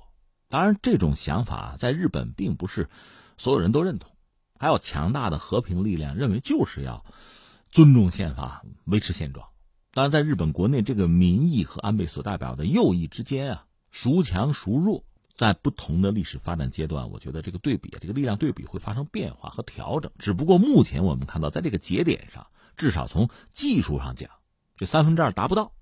[0.54, 2.88] 当然，这种想法在日本并不是
[3.36, 4.12] 所有人都认同，
[4.56, 7.04] 还有强大的和平力量认为就是要
[7.70, 9.48] 尊重宪法、维持现状。
[9.90, 15.02] 当然，在日本国内，这个民意和安倍所代表的右翼之间啊，孰强孰弱，
[15.34, 20.12] 在不同的历史发展阶段，我觉得这个对比、这个力量对比会发生变化和调整。
[20.20, 24.30] 只不过目前我们看到，在这个节点上，至少从技术上讲。
[24.76, 25.72] 这三分之二达不到，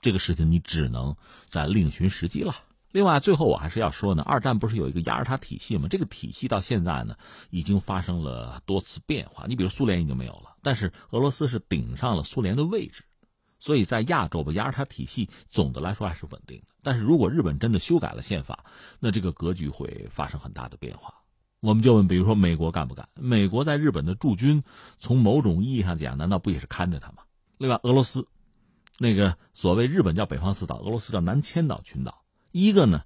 [0.00, 2.54] 这个事情你只能再另寻时机了。
[2.90, 5.88] 另外，最后我还是要说呢，二战不是有一个雅尔塔体系吗？
[5.90, 7.16] 这个体系到现在呢，
[7.50, 9.44] 已经发生了多次变化。
[9.46, 13.04] 你比如苏联已经没有了，但是俄罗斯是顶上了苏联的位置，
[13.60, 16.72] 所以在亚洲吧，雅尔塔体系总的来说还是稳定的。
[16.82, 18.64] 但是如果日本真的修改了宪法，
[18.98, 21.12] 那这个格局会发生很大的变化。
[21.60, 23.06] 我们就问，比如说美国干不干？
[23.14, 24.62] 美国在日本的驻军，
[24.98, 27.18] 从某种意义上讲，难道不也是看着他吗？
[27.58, 28.26] 另外，俄罗斯
[28.96, 32.22] 那个所谓日本叫北方四岛，俄罗斯叫南千岛群岛。
[32.58, 33.04] 一个呢，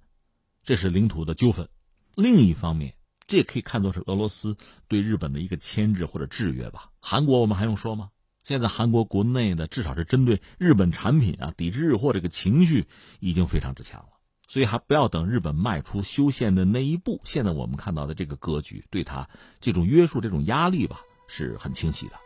[0.64, 1.66] 这是领土的纠纷；
[2.14, 2.94] 另一方面，
[3.26, 4.56] 这也可以看作是俄罗斯
[4.88, 6.90] 对日本的一个牵制或者制约吧。
[7.00, 8.08] 韩国我们还用说吗？
[8.44, 12.86] 现在韩国国内的至少是针对日本产品啊，抵制日货这个情绪
[13.20, 14.08] 已经非常之强了。
[14.48, 19.28] 所以还不要等日本迈出修宪的那一步，现在我们看到的这个格局，对他
[19.60, 22.16] 这种约束、这种压力吧，是很清晰的。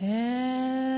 [0.00, 0.91] 哎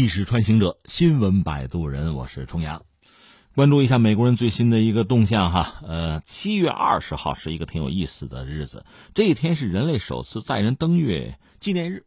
[0.00, 2.86] 历史穿行者，新闻摆渡人，我是重阳。
[3.54, 12.06] 关注一下美国人最新的一个动向哈，呃，七月二十号是一个挺有意思的日子，这一天是人类首次载人登月纪念日，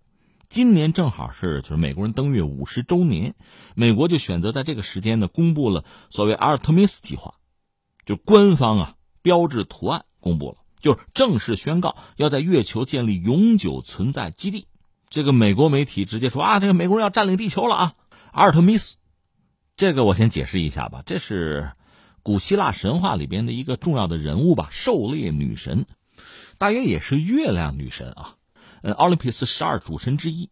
[0.49, 3.35] 今年正好是就是美国人登月五十周年，
[3.75, 7.35] 美国就选择在这个时间呢，公布了所谓阿尔特密斯计划，
[8.07, 14.65] 就官方啊标志图案公布了，就是正式宣告要在月球建立永久存在基地。
[15.13, 17.93] 这个美国媒体直接说啊，这个美国人要占领地球了啊！
[18.31, 18.97] 阿尔特弥斯，
[19.75, 21.73] 这个我先解释一下吧，这是
[22.23, 25.85] 古希腊神话里边的一个重要的人物吧，狩猎女神，
[26.57, 28.37] 大约也是月亮女神啊。
[28.81, 30.49] 呃，奥林匹斯十二主神之一，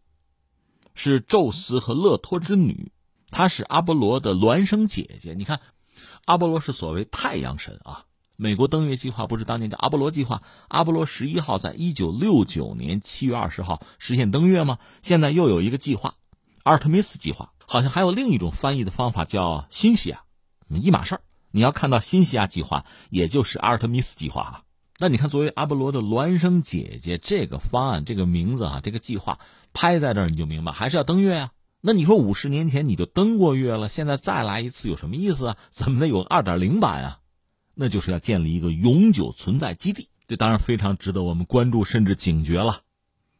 [0.94, 2.92] 是宙斯和勒托之女，
[3.32, 5.34] 她是阿波罗的孪生姐姐。
[5.34, 5.58] 你看，
[6.24, 8.04] 阿波罗是所谓太阳神啊。
[8.36, 10.42] 美国登月计划不是当年叫阿波罗计划？
[10.68, 14.78] 阿波罗十一号在一九六九年七月二十号实现登月吗？
[15.02, 16.14] 现在又有一个计划，
[16.62, 20.22] 阿尔特弥斯计划，好像还有另一种翻译的方法叫新西亚，
[20.68, 21.20] 一码事儿。
[21.50, 24.62] 你要看到新西亚计划，也就是阿尔特弥斯计划啊。
[24.98, 29.38] 那你看，作为阿波罗的孪生姐姐，这个方案、这个名字啊，这个计划
[29.72, 31.50] 拍在这儿，你就明白还是要登月啊。
[31.80, 35.56] 那你说五十年前你就登过月了，现在再来一次有什么意思啊？
[35.70, 37.18] 怎么得有二点零版啊？
[37.74, 42.80] 那就是要建立一个永久存在基地，这当然非常值得我们关注，甚至警觉了。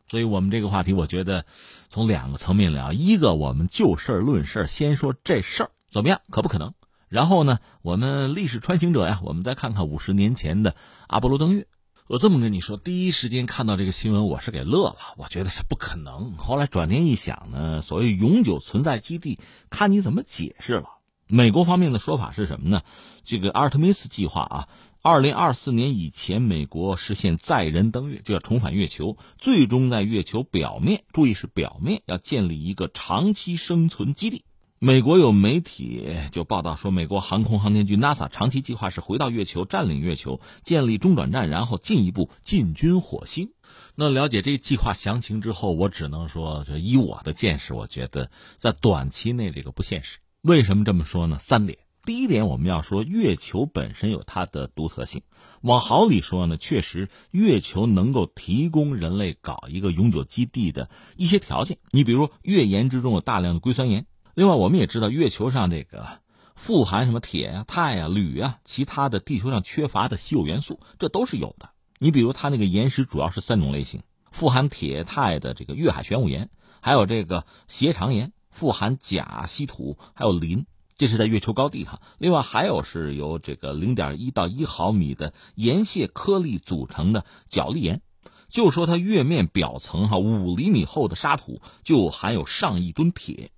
[0.09, 1.47] 所以，我们这个话题，我觉得
[1.89, 6.73] 从两个层面聊：一个，我们就事论事，先说这事儿怎么样，可不可能；
[7.09, 11.67] 然后呢，我们历史穿行者呀，我们再看看五十年前的阿波罗登月。
[12.09, 16.37] 我这么跟你说，第一时间看到这个新闻，我是给乐了，我觉得是不可能。
[16.37, 19.39] 后来转念一想呢，所谓永久存在基地，
[19.71, 20.99] 看你怎么解释了。
[21.35, 22.83] 美国方面的说法是什么呢？
[23.25, 24.69] 这个阿尔特弥斯计划啊，
[25.01, 34.45] 二零二四年以前，美国实现载人登月，就要重返月球，最终在月球表面，注意是表面，要建立一个长期生存基地。
[34.79, 43.53] 美国有媒体就报道说，美国航空航天局 NASA 长期计划是回到月球，占领月球，建立中转站，然后进一步进军火星。
[43.95, 50.19] 那了解这计划详情之后，我只能说，就以我的见识，我觉得在短期内这个不现实。
[50.43, 51.39] 为什么这么说呢？
[51.39, 51.79] 三点。
[52.05, 55.23] 第一点，我们要说月球本身有它的独特性。
[55.61, 61.79] 往好里说呢，确实月球能够提供人类搞一个永久基地的一些条件。
[61.93, 64.07] 你比如月岩之中有大量的硅酸盐。
[64.35, 66.09] 另外，我们也知道月球上这个
[66.57, 71.71] 富含什么铁呀、钛呀、铝啊，其他的地球上缺乏的稀有元素，这都是有的。
[72.01, 74.03] 你比如它那个岩石主要是三种类型：
[74.33, 76.51] 富含铁、钛的这个月海玄武岩，
[76.81, 78.33] 还有这个斜长岩。
[78.53, 82.01] 富含钾、稀土还有磷，这是在月球高地哈。
[82.19, 88.03] 另外还有是由这个零点一到一毫米的岩屑颗粒组成的角砾岩，
[88.49, 93.51] 就说它月面表层哈五厘米厚的沙土就含有上亿吨铁。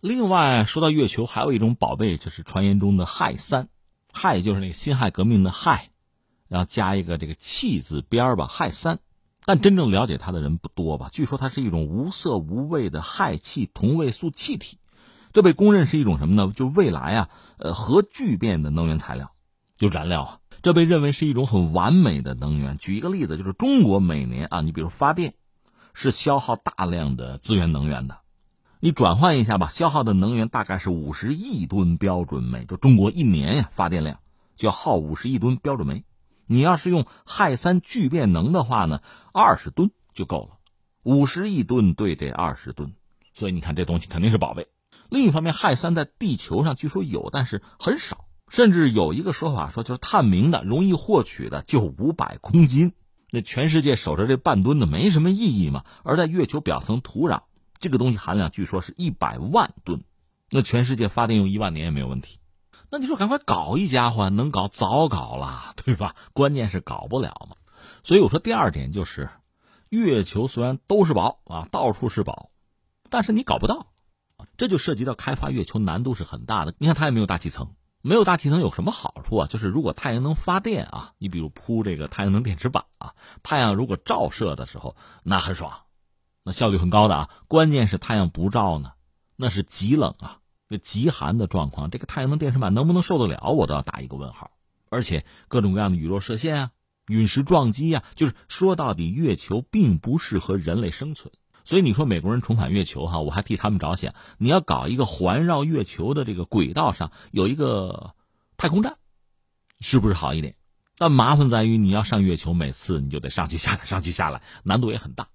[0.00, 3.68] 另外说到月球，还有一种宝贝就是传言中的氦三，
[4.12, 5.80] 氦就是那个辛亥革命的氦，
[6.48, 8.98] 然后加一个这个气字边儿吧，氦三。
[9.46, 11.08] 但真正了解它的人不多吧？
[11.12, 14.78] 据说它是一种无色无味的氦气同位素气体，
[15.32, 16.52] 这被公认是一种什么呢？
[16.52, 19.30] 就未来啊，呃，核聚变的能源材料，
[19.78, 22.76] 就燃料啊，这被认为是一种很完美的能源。
[22.76, 25.34] 举一个例子，就是中国每年啊，你比如发电，
[25.94, 28.18] 是消耗大量的资源能源的，
[28.80, 34.18] 你转换一下吧，消耗的能源大概是五十亿吨标准煤，就中国一年呀发电量
[34.56, 36.04] 就要耗五十亿吨标准煤。
[36.46, 40.58] 你要是用氦三聚变能的话呢，二十吨就够了，
[41.02, 42.94] 五十亿吨对这二十吨，
[43.34, 44.68] 所以你看这东西肯定是宝贝。
[45.08, 52.92] 另一方面，氦三在地球上据说有，但是很少，甚至有一个说法说，就是探明的、容易获取的就五百公斤。
[53.30, 55.84] 那全世界守着这半吨的没什么意义嘛？
[56.04, 57.42] 而在月球表层土壤，
[57.80, 60.04] 这个东西含量据说是一百万吨，
[60.50, 62.38] 那全世界发电用一万年也没有问题。
[62.90, 66.14] 那你说赶快搞一家伙，能搞早搞了，对吧？
[66.32, 67.56] 关键是搞不了嘛。
[68.02, 69.28] 所以我说第二点就是，
[69.88, 72.50] 月球虽然都是宝啊，到处是宝，
[73.10, 73.88] 但是你搞不到，
[74.56, 76.74] 这就涉及到开发月球难度是很大的。
[76.78, 79.46] 你看它也没有大气层，没有大气层有什么好处啊？
[79.48, 84.94] 就是如果太阳能发电啊，你比如铺这个太阳能电池板啊，太阳如果照射的时候，
[85.24, 85.72] 那很爽，
[86.44, 87.30] 那效率很高的啊。
[87.48, 88.92] 关键是太阳不照呢，
[89.34, 90.38] 那是极冷啊。
[90.68, 93.50] 这极寒的状况，这个太阳能电池板能不能受得了？
[93.50, 94.50] 我都要打一个问号。
[94.88, 96.70] 而且各种各样的雨落射线啊、
[97.08, 101.32] 陨石撞击啊，就是说到底，月球并不适合人类生存。
[101.64, 104.14] 所以你说美国人重返月球哈，我还替他们着想。
[104.38, 108.14] 你要搞一个环绕月球的这个轨道上有一个
[108.56, 108.96] 太空站，
[109.80, 110.54] 是不是好一点？
[110.96, 115.28] 但麻烦在于你要上月球，每次你就得上去下来，上去下来，难度也很大。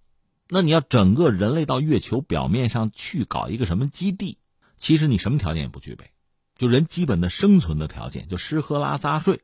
[0.47, 4.37] 那你要整个人类到月球表面上去搞一个什么基地？
[4.81, 6.09] 其实你什么条件也不具备，
[6.57, 9.41] 就人基本的生存的条件，就吃喝拉撒睡，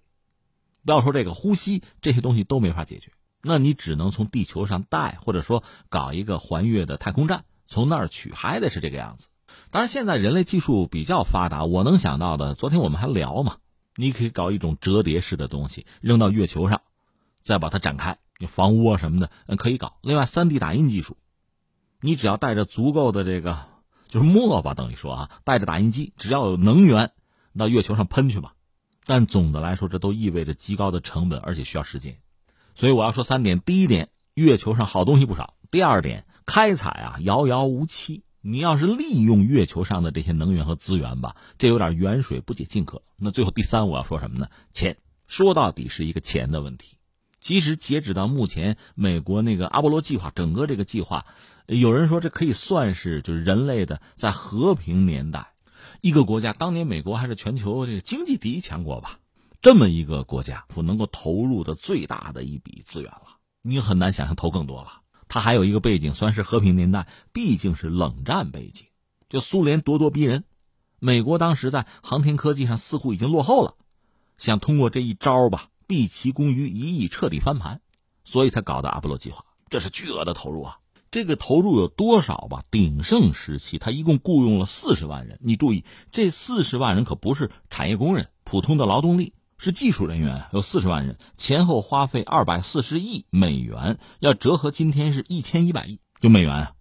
[0.83, 3.11] 不要说这个呼吸这些东西都没法解决。
[3.43, 9.27] 那你只能从地球上带，或者说搞一个环月的太空站，从那儿取，还得是这个样子。
[9.69, 13.57] 当然，现在人类技术比较发达，我能想到的，昨天我们还聊嘛，
[13.95, 16.81] 你可以搞一种折叠式的东西扔到月球上，
[17.39, 18.17] 再把它展开。
[18.39, 19.99] 你房屋啊什么的，嗯，可以搞。
[20.01, 21.15] 另外，三 D 打印技术，
[22.01, 23.67] 你只要带着足够的这个，
[24.07, 27.11] 就是墨吧，等于说啊，带着打印机，只要有能源，
[27.57, 28.53] 到月球上喷去吧。
[29.05, 32.17] 但总的来说，这都意味着极高的成本，而且需要时间。
[32.75, 38.23] 所以我要说三点：第一点，月球上好东西不少；第二点，开采啊遥遥无期。
[38.41, 43.01] 你要是利用月球上的这些能源和资源吧，这有点远水不解近渴。
[43.17, 44.47] 那最后第三，我要说什么呢？
[44.71, 46.97] 钱，说到底是一个钱的问题。
[47.39, 51.25] 其实截止到目前，美国那个阿波罗计划，整个这个计划，
[51.67, 55.53] 有人说这可以算是就是人类的在和平年代，
[55.99, 59.19] 一个国家当年美国还是全球这个经济第一强国吧，
[59.61, 65.01] 这么一个国家，我能够投入的最大的一笔资源了，你很难想象投更多了。
[65.27, 68.85] 它还有一个背景，算是和平年代，毕竟是冷战背景，
[69.27, 70.45] 就苏联咄咄逼人，
[70.99, 73.75] 美国当时在航天科技上似乎已经落后了，
[74.37, 75.69] 想通过这一招吧。
[75.85, 77.79] 毕其功于一役，彻底翻盘，
[78.23, 79.45] 所以才搞的阿波罗计划。
[79.69, 80.79] 这是巨额的投入啊！
[81.11, 82.63] 这个投入有多少吧？
[82.69, 85.39] 鼎盛时期，他一共雇佣了四十万人。
[85.41, 96.73] 你注意，这四十万人可不是产业工人，普通的劳动力，是技术人员，有四十万人，前后花费二百四十亿美元，要折合今天是一千一百亿，就美元啊！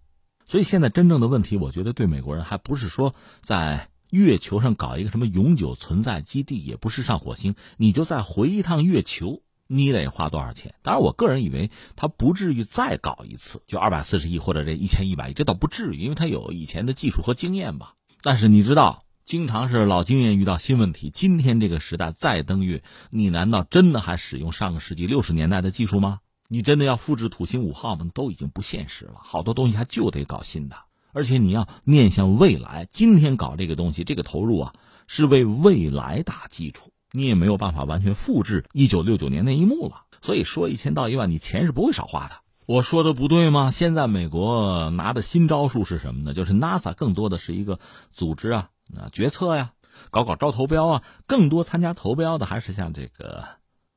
[0.47, 3.89] 所以现在真正的问题，我觉得对美国人还不是说在。
[4.09, 10.73] 月球上搞一个什么永久存在基地，也不是上火星，你就再回一趟月球，你得花多少钱？
[10.81, 17.93] 当然，我个人以为他不至于再搞一次，就二百四十亿或者这一千一百亿，这倒不至于，因为他有以前的技术和经验吧。
[18.21, 21.09] 但是你知道，经常是老经验遇到新问题。
[21.09, 26.19] 今天这个时代再登月，你难道真的还使用上个世纪六十年代的技术吗？
[26.47, 28.09] 你真的要复制土星五号吗？
[28.13, 30.77] 都已经不现实了，好多东西还就得搞新的。
[31.11, 34.73] 而且你要面向未来，今天搞这个东西，这个投入啊，
[35.07, 36.91] 是为未来打基础。
[37.11, 40.03] 你也没有办法完全复制一九六九年那一幕了。
[40.21, 42.35] 所以说一千道一万，你钱是不会少花的。
[42.65, 43.71] 我说的不对吗？
[43.71, 46.33] 现在美国拿的新招数是什么呢？
[46.33, 47.79] 就是 NASA 更多的是一个
[48.11, 49.71] 组织啊，啊决策呀，
[50.09, 53.45] 搞搞招投标啊，更多参加投标的还是像这个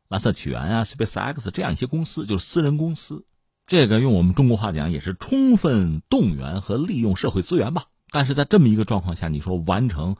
[0.08, 3.24] 蓝色起源啊、SpaceX 这样一些公司，就是私人公司。
[3.66, 7.86] 这个用我们中国话讲，也是充分动员和利用社会资源吧。
[8.12, 10.16] 但是在这么一个状况下，你说完成，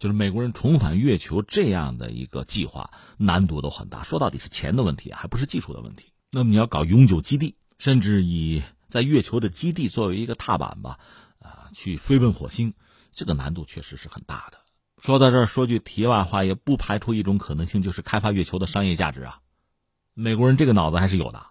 [0.00, 4.02] 就是美国人重返月球这样的一个计划，难度都很大。
[4.02, 6.10] 说到底是钱的问题，还不是技术的问题。
[6.30, 10.98] 那么你要搞永久基地，甚至以在月球的基地作为一个踏板吧，
[11.38, 12.72] 啊，去飞奔火星，
[13.12, 14.58] 这个难度确实是很大的。
[14.96, 19.40] 说到这儿，说句题外话，也不排除一种可能性，就是开发月球的商业价值啊。
[20.14, 21.46] 美国人这个脑子还是有的。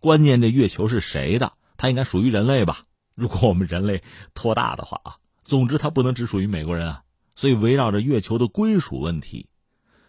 [0.00, 1.52] 关键这月球是谁的？
[1.76, 2.84] 它应该属于人类吧？
[3.14, 4.02] 如果我们人类
[4.34, 7.02] 托大的话啊，总之它不能只属于美国人啊。
[7.40, 9.46] 所以围绕着月球的归属问题，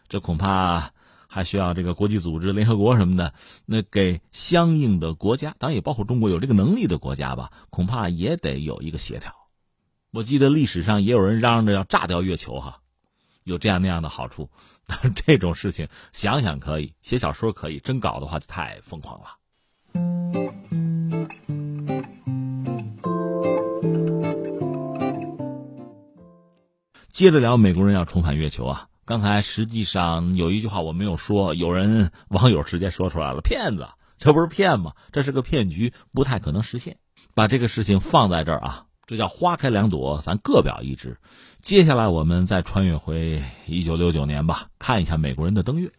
[0.09, 0.91] 这恐怕
[1.29, 3.33] 还需要这个国际组织、联合国什么的，
[3.65, 9.33] 那给相应的国家，当然也包括中国有这个能力的国家吧，恐怕也得有一个协调。
[10.11, 12.81] 我记得历史上也有人嚷着要炸掉月球哈，
[13.45, 14.49] 有这样那样的好处，
[14.85, 20.80] 但是这种事情想想可以，写小说可以，真搞的话就太疯狂了。
[27.11, 28.87] 接着聊，美国人要重返月球啊！
[29.03, 33.85] 刚才实际上有一句话我没有说，有人网友直接说出来了：“骗子，
[34.17, 34.93] 这不是骗吗？
[35.11, 36.99] 这是个骗局，不太可能实现。”
[37.35, 41.17] 把这个事情放在这儿啊，这叫花开两朵，咱各表一枝。
[41.61, 45.91] 接下来我们再穿越回一九六九年吧，看一下美国人的登月。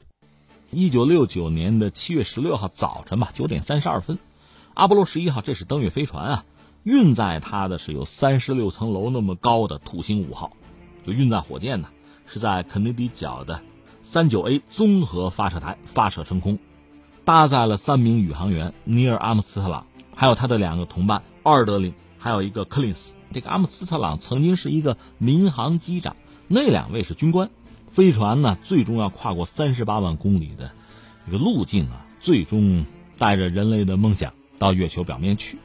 [0.71, 4.19] 一九六九年的七月十六号早晨吧，九点三十二分，
[4.73, 6.45] 阿波罗十一号，这是登月飞船啊，
[6.85, 10.57] 运载它的是有三十六层楼那么高的土星五号，
[11.05, 11.89] 就运载火箭呢，
[12.27, 13.61] 是在肯尼迪角的
[14.01, 16.59] 三九 A 综合发射台发射升空，
[17.25, 23.15] 搭载了三名宇航员尼尔阿姆斯特朗，还有他的两个同伴奥尔德林，还有一个克林斯。
[23.33, 26.17] 这个阿姆斯特朗曾经是一个民航机长，
[26.49, 27.51] 那两位是军官。
[27.91, 30.73] 飞船呢，最终要跨过三十八万公里的
[31.27, 32.87] 这个路径啊，最终
[33.19, 35.59] 带着人类的梦想到月球表面去。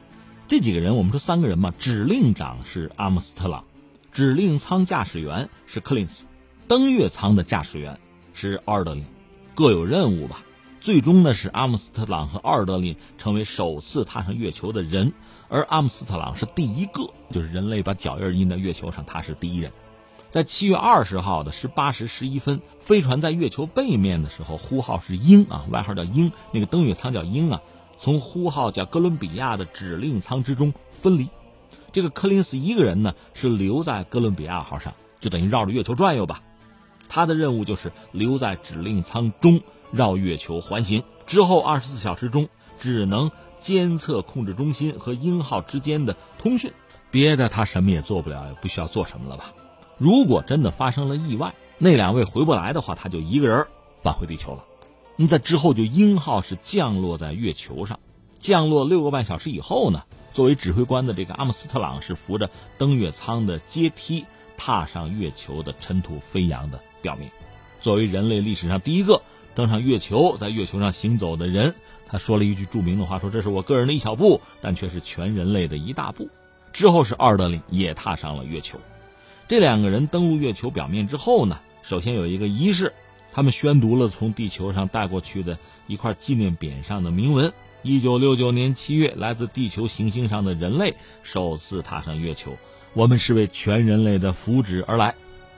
[0.49, 3.63] 这几个人，我们说三个人嘛，指令长是阿姆斯特朗，
[4.17, 6.25] 指令舱驾驶员是克林斯，
[6.67, 7.99] 登月舱的驾驶员
[8.33, 9.05] 是奥尔德林，
[9.53, 10.43] 各有任务吧。
[10.81, 15.13] 最终呢是阿姆斯特朗和奥尔德林成为首次踏上月球的人，
[15.49, 19.71] 而阿姆斯特朗是第一个，就是人类把脚印印在月球上，他是第一人。
[20.31, 27.61] 在七月二十号的十八时十一分，飞船在月球背面的时候，呼号是鹰啊，外号叫鹰，那个登月舱叫鹰啊，
[27.99, 31.29] 从呼号叫哥伦比亚的指令舱之中分离。
[31.91, 36.41] 这个柯林斯一个人呢是留在哥伦比亚号上，就等于绕着月球转悠吧。
[37.09, 39.61] 他的任务就是留在指令舱中
[39.91, 46.73] 绕月球环行，之后二十四小时中只能监测控制中心和鹰号之间的通讯，
[47.09, 49.53] 别的他什么也做不了，也不需要做什么了吧。
[49.97, 53.65] 如果真的发生了意外，那两位回不来的话，他就一个人
[54.03, 54.65] 返回地球了。
[55.15, 57.99] 那在之后就鹰号是降落在月球上，
[58.37, 60.03] 降落六个半小时以后呢，
[60.37, 64.23] 作为指挥官的这个阿姆斯特朗是扶着登月舱的阶梯
[64.55, 66.79] 踏上月球的尘土飞扬的。
[67.01, 67.31] 表面，
[67.81, 69.23] 作为人类历史上第一个
[69.55, 71.73] 登上月球、在月球上行走的人，
[72.05, 76.29] 他说了一句著名的话：“说这是我个人的一小步，但却是全人类的一大步。”
[76.71, 78.79] 之后是奥德林也踏上了月球。
[79.47, 82.93] 这两个人登陆月球表面之后呢，首先有一个仪式，
[83.33, 85.57] 他们宣读了从地球上带过去的
[85.87, 87.51] 一块纪念匾上的铭文
[87.83, 92.57] ：“一九六九年七月，来自地球行星上的人类首次踏上月球，
[92.93, 95.15] 我们是为全人类的福祉而来。”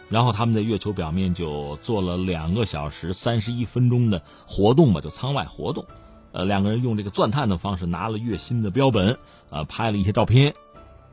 [0.10, 5.86] 然后他们在月球表面就做了两个小时三十一分钟的活动吧，就舱外活动。
[6.32, 9.18] 呃，两个人用这个钻探的方式拿了月心的标本，
[9.52, 10.56] 呃，拍了一些照片，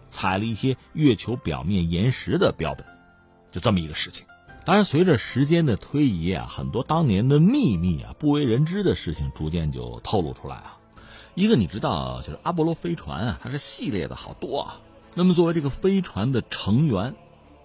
[0.09, 2.87] 采了一些月球表面岩石的标本，
[3.53, 4.27] 就这么一个事情。
[4.65, 10.76] 当然，随着时间的推移啊，很多当年的秘密啊、不为人知的事情逐渐就透露出来啊。
[11.37, 14.81] 一个你知道，就是阿波罗飞船啊，它是系列的好多啊。
[15.15, 17.15] 那么作为这个飞船的成员。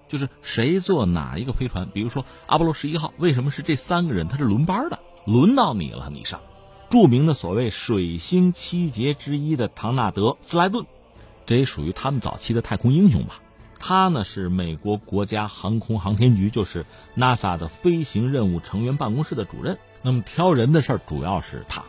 [0.10, 4.28] 就是谁坐哪一个飞船，比如说阿波罗十一号，为什么是这三个人？
[4.28, 6.42] 他是轮班的，轮到你了，你上。
[6.90, 10.86] 著名的所谓水星七杰之一的唐纳德·斯莱顿，
[11.46, 13.40] 这也属于他们早期的太空英雄吧。
[13.80, 19.80] 他呢是美国国家航空航天局，就是 NASA 的飞行任务成员办公室的主任。
[20.02, 21.86] 那么挑人的事儿主要是他，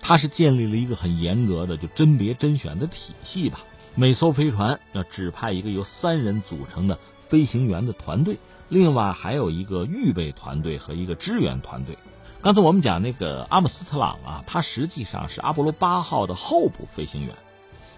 [0.00, 3.60] 他是建立了一个很严格的就甄别甄选的体系吧。
[3.94, 6.98] 每艘飞船要指派一个由三人组成的。
[7.28, 8.36] 飞行员的团队，
[8.68, 11.96] 另外还有一个预备团队和一个支援团队。
[12.42, 17.32] 刚才我们讲那个阿姆斯特朗啊，他实际上是阿波罗八号的候补飞行员。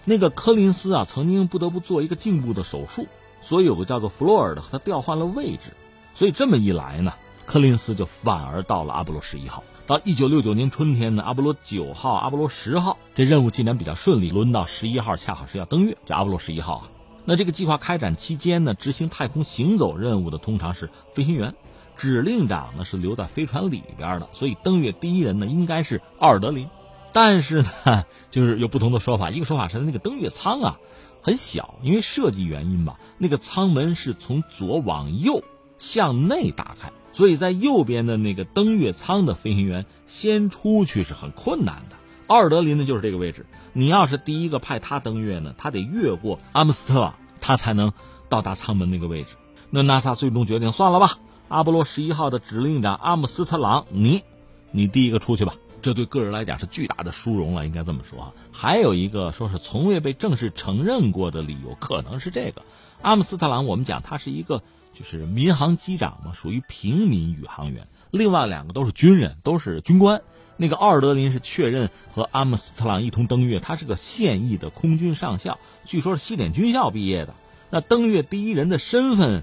[0.05, 3.07] 那个柯林斯啊，曾经不得不做一个颈部的手术，
[3.41, 5.73] 所以有个叫做弗洛尔的和他调换了位置。
[6.13, 7.15] 所以这么一来呢，
[7.47, 9.65] 柯林斯就反而到了阿波罗十一号。
[9.93, 16.89] 到一九六九年春天呢，阿波罗九号、阿波罗十号这任务进展比较顺利，轮到十一号恰好是要登月，这阿波罗十一号啊。
[17.27, 21.55] 那这个计划开展期间呢，执行太空行走任务的通常是飞行员，
[21.95, 26.71] 指令长呢是留在飞船里边的，所以登月第一人呢应该是奥尔德林。
[27.13, 30.79] 但是呢， 就是有不同的说法，一个说法是那个登月舱啊
[31.21, 35.45] 很小，因为设计原因吧，那个舱门是从左往右
[35.77, 41.97] 向内打开，所以在右边的那个登月舱的飞行员先出去是很困难的。
[42.27, 43.47] 奥尔德林呢就是这个位置。
[43.75, 47.93] 你要是第一个派他登月呢，他得越过阿姆斯特朗，他才能
[48.29, 49.35] 到达舱门那个位置。
[49.71, 54.23] 那 NASA 最终决定算了吧，阿波罗十一号的指令长阿姆斯特朗，你，
[54.71, 55.55] 你第一个出去吧。
[55.81, 58.33] 这对个人来讲是巨大的殊荣了，应该这么说啊。
[58.53, 62.63] 还有一个说是从未被正式承认过的理由，可能是这个：
[63.03, 64.63] 阿姆斯特朗，我们讲他是一个
[65.03, 67.89] 就是民航机长嘛，属于平民宇航员。
[68.13, 70.23] 另外两个都是军人，都是军官。
[70.57, 77.35] 那个奥尔德林是确认和阿姆斯特朗一同登月，他是个现役的空军上校，据说是西点军校毕业的。
[77.69, 79.43] 那登月第一人的身份，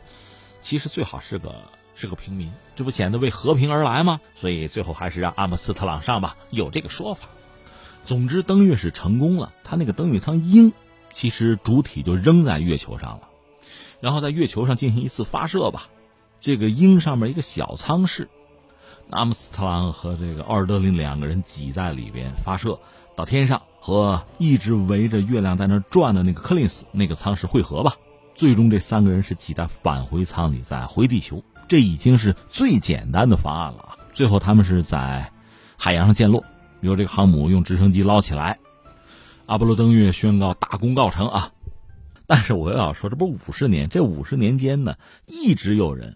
[0.62, 1.56] 其实最好是个
[1.94, 4.22] 是个平民，这不显得为和平而来吗？
[4.38, 7.28] 所以最后还是让阿姆斯特朗上吧，有这个说法。
[8.06, 10.72] 总之，登月是成功了，他那个登月舱鹰，
[11.12, 13.28] 其实主体就扔在月球上了，
[14.02, 15.90] 然后在月球上进行一次发射吧。
[16.40, 18.30] 这个鹰上面一个小舱室。
[19.10, 22.80] 阿姆斯特朗和这个奥尔德林两个人挤在里边发射
[23.16, 27.96] 到天上，和一直围着月亮在那转的那个柯林斯那个舱室汇合吧。
[28.36, 33.98] 最终这三个人是挤在返回舱里再回地球，这已经是最简单的方案了啊。
[34.14, 35.32] 最后他们是在
[35.76, 36.44] 海洋上降落，
[36.82, 38.60] 由这个航母用直升机捞起来，
[39.48, 41.52] 阿波罗登月宣告大功告成啊。
[42.30, 46.16] 但是我要说，这不五十年，这五十年间呢，一直有人。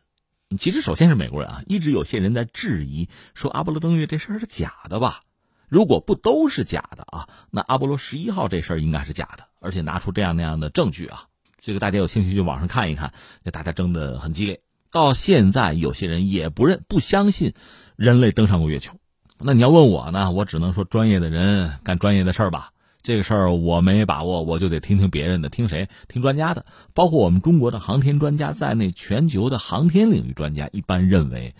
[0.59, 5.23] 其实，首先是美国人啊，一直有些人在质疑说阿波罗登月这事儿是假的吧？
[5.67, 11.25] 如果不都是假的啊，那阿波罗十一号这事儿应该是假的，而且拿出这样那样的证据啊。
[11.59, 13.11] 这个大家有兴趣就网上看一看，
[13.41, 14.61] 那大家争得很激烈。
[14.91, 17.55] 到现在，有些人也不认、不相信
[17.95, 18.93] 人类登上过月球。
[19.39, 22.72] 那你要问我呢，我只能说专业的人干专业的事儿吧。
[23.03, 25.89] 这个事儿我没把握，我就得听听别人的，听谁？
[26.07, 26.65] 听专家的。
[26.93, 31.53] 包括我们中国的航天专家在内，全球的航天领域专家一般认为，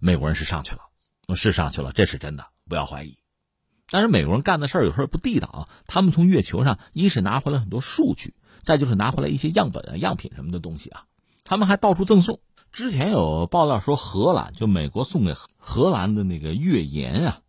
[0.00, 0.80] 美国人是上去了，
[1.36, 3.18] 是上去了，这是真的，不要怀疑。
[3.90, 11.04] 但是美国人干的事儿有时候不地道，他们从月球上一是拿回来很多数据，再就是拿回来一些样本啊、样品什么的东西啊，
[11.44, 12.40] 他们还到处赠送。
[12.72, 17.40] 之前有爆料说，荷兰就美国送给荷兰的那个月岩啊。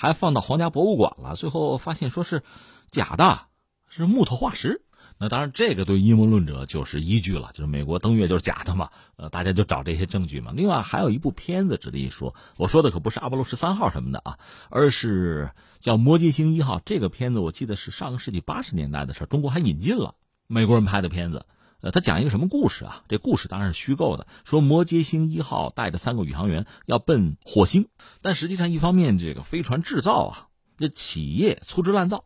[0.00, 2.44] 还放到皇家博物馆了，最后发现说是
[2.88, 3.40] 假的，
[3.88, 4.82] 是木头化石。
[5.18, 8.90] 那当然，这个对阴谋论者就是依据了，就是美国登月就是假的嘛。
[9.16, 10.52] 呃，大家就找这些证据嘛。
[10.54, 14.38] 另外还有一部片子值得一说，我说的可不是阿波罗十三号什么的啊，
[14.70, 16.78] 而是叫《摩羯星一号》。
[16.84, 20.14] 这个片子我记得是上个世纪八十年代的事中国还引进了
[20.46, 21.44] 美国人拍的片子。
[21.80, 23.04] 呃，他讲一个什么故事啊？
[23.08, 24.26] 这故事当然是虚构的。
[24.44, 27.88] 说摩羯星一号带着三个宇航员要奔火星，
[28.20, 32.24] 但实际上一方面这个飞船制造啊，这企业粗制滥造，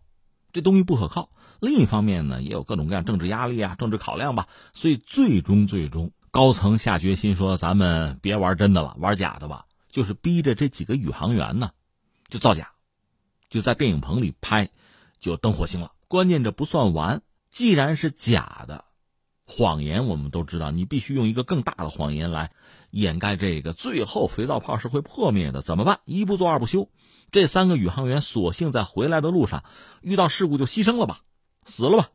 [0.53, 1.29] 这东西不可靠；
[1.61, 4.49] 另一方面呢，也有各种各样政治压力啊、政治考量吧。
[4.73, 11.73] 所以最终最终，高层下决心说：“咱们别玩真的了，玩假的吧。”就是逼着这几个宇航员呢，
[12.31, 12.73] 就造假，
[13.51, 14.71] 就在电影棚里拍，
[15.21, 15.93] 就登火星了。
[16.09, 18.87] 关键这不算完，既然是假的。
[19.45, 22.53] 谎言我们都知道，你必须用一个更大的谎言来
[22.91, 23.73] 掩盖这个。
[23.73, 26.01] 最后肥皂泡是会破灭的，怎么办？
[26.05, 26.89] 一不做二不休。
[27.31, 29.65] 这三个宇航员索性在回来的路上
[30.03, 31.21] 遇到事故就牺牲了吧，
[31.65, 32.09] 死了吧？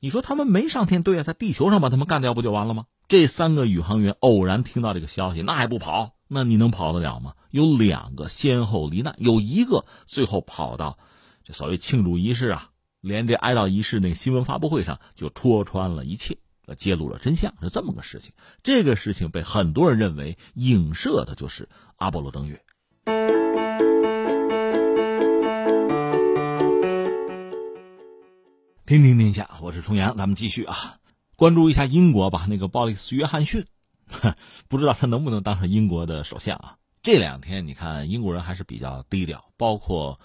[0.00, 2.86] 你说他们没上天，对啊，在地球上把他们干掉不就完了吗？
[3.08, 6.14] 这三个宇航员偶然听到这个消息，那还不跑？
[6.26, 7.34] 那你能跑得了吗？
[7.50, 10.98] 有两个先后罹难，有一个最后跑到
[11.44, 12.70] 这所谓庆祝仪式啊，
[13.00, 16.36] 连这哀悼仪式那个新闻发布会上就戳穿了一切。
[16.76, 18.32] 揭露了真相是这么个事情。
[18.62, 22.64] 这个事情被很多人认为影射的就是阿波罗登月。
[28.86, 30.98] 听听天下，我是重阳，咱们继续啊，
[31.36, 32.46] 关注一下英国吧。
[32.48, 33.66] 那个鲍里斯·约翰逊，
[34.68, 36.76] 不知道他能不能当上英国的首相啊？
[37.02, 40.18] 这两天你看，英国人还是比较低调，包括。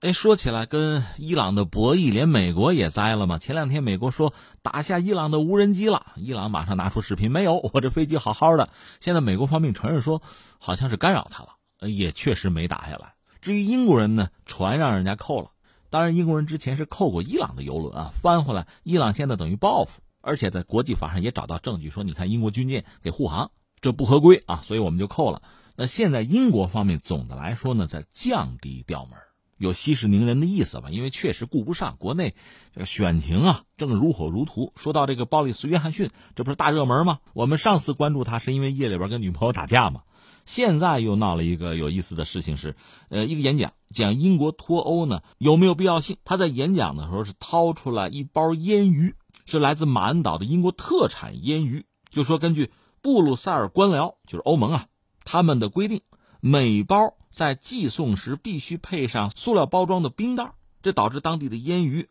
[0.00, 3.36] 哎，说起来，跟伊朗的博弈，连美国也栽了吗？
[3.36, 4.32] 前两天美国说
[4.62, 8.70] 打下伊朗的无人机了，伊朗马上拿出视频，没有，我这飞机好好的。
[8.98, 10.22] 现在美国方面承认说，
[10.58, 13.12] 好像是干扰他了，也确实没打下来。
[13.42, 15.50] 至于英国人呢，船让人家扣了，
[15.90, 23.50] 当然英国人之前是扣过伊朗的油轮啊，翻回来，伊朗现在等于报复，而且在国际法上也找到证据，说你看英国军舰给护航，
[23.82, 25.42] 这不合规啊，所以我们就扣了。
[25.76, 29.12] 那现在英国方面总的来说呢，在降低调门。
[29.60, 32.34] 有息事宁人的意思吧，因为确实顾不上国内
[32.72, 34.72] 这个选情啊，正如火如荼。
[34.74, 37.18] 说到这个鲍里斯·约翰逊，这不是大热门吗？
[37.34, 40.00] 我们上次关注他是因为夜里边跟女朋友打架嘛，
[40.46, 42.74] 现在又闹了一个有意思的事情是，
[43.10, 46.16] 呃，一个演讲讲英国脱欧呢有没有必要性？
[46.24, 52.70] 他在演讲的时候是掏出来一包腌鱼，是来自马恩岛的英国特产腌鱼，就说根据
[53.02, 54.86] 布鲁塞尔官僚，就是欧盟啊，
[55.26, 56.00] 他们的规定，
[56.40, 57.14] 每包。
[57.30, 60.52] 在寄送时必须配上塑料包装的冰袋，
[60.82, 62.08] 这导致当地的腌鱼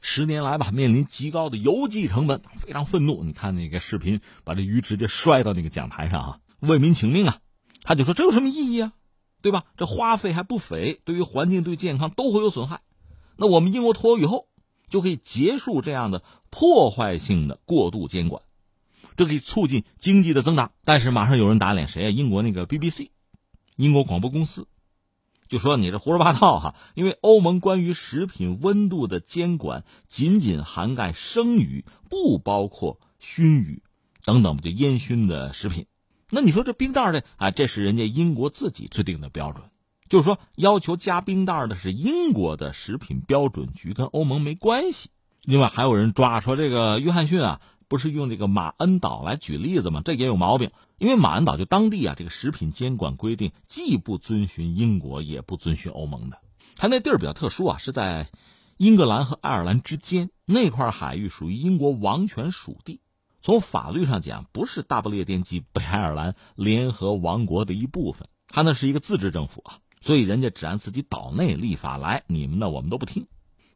[0.00, 3.24] 十年来吧面临极高的邮寄成本，非常愤怒。
[3.24, 7.38] 你看那个视频，把这鱼直接摔到那个讲台上啊，为民请命啊！
[7.82, 8.92] 他就说这有什么意义啊？
[9.42, 9.64] 对吧？
[9.76, 12.80] 这花费还不菲，对于环境、对健康都会有损害。
[13.36, 14.48] 那我们英国脱欧以后
[14.88, 18.42] 就可以结束这样的破坏性的过度监管，
[19.16, 20.72] 这可以促进经济的增长。
[20.84, 22.10] 但是马上有人打脸，谁啊？
[22.10, 23.08] 英国那个 BBC。
[23.80, 24.68] 英国广播公司
[25.48, 26.74] 就说：“你这胡说八道哈！
[26.94, 33.82] 因为欧盟关于食品温度的监管仅仅涵盖生鱼，不包括熏鱼
[34.22, 35.86] 等等，就烟熏的食品。
[36.28, 37.22] 那你说这冰袋呢？
[37.38, 39.64] 啊，这是人家英国自己制定的标准，
[40.10, 45.08] 就是说要求加冰袋的是英国的食品标准局，跟欧盟没关系。
[45.42, 50.00] 另外还有人抓说这个约翰逊啊。”不是用这个马恩岛来举例子吗？
[50.04, 56.38] 这也有毛病，因为马恩岛就当地啊，这个食品监管规定既不遵循英国，也不遵循欧盟的。
[56.76, 58.30] 它那地儿比较特殊啊，是在
[58.76, 63.00] 英格兰和爱尔兰之间那块海域，属于英国王权属地。
[63.40, 73.26] 从法律上讲，不是大不列颠及北爱尔兰联合王国的一部分，它那是一个自治政府啊，所以人家只按自己岛内立法来，你们的我们都不听，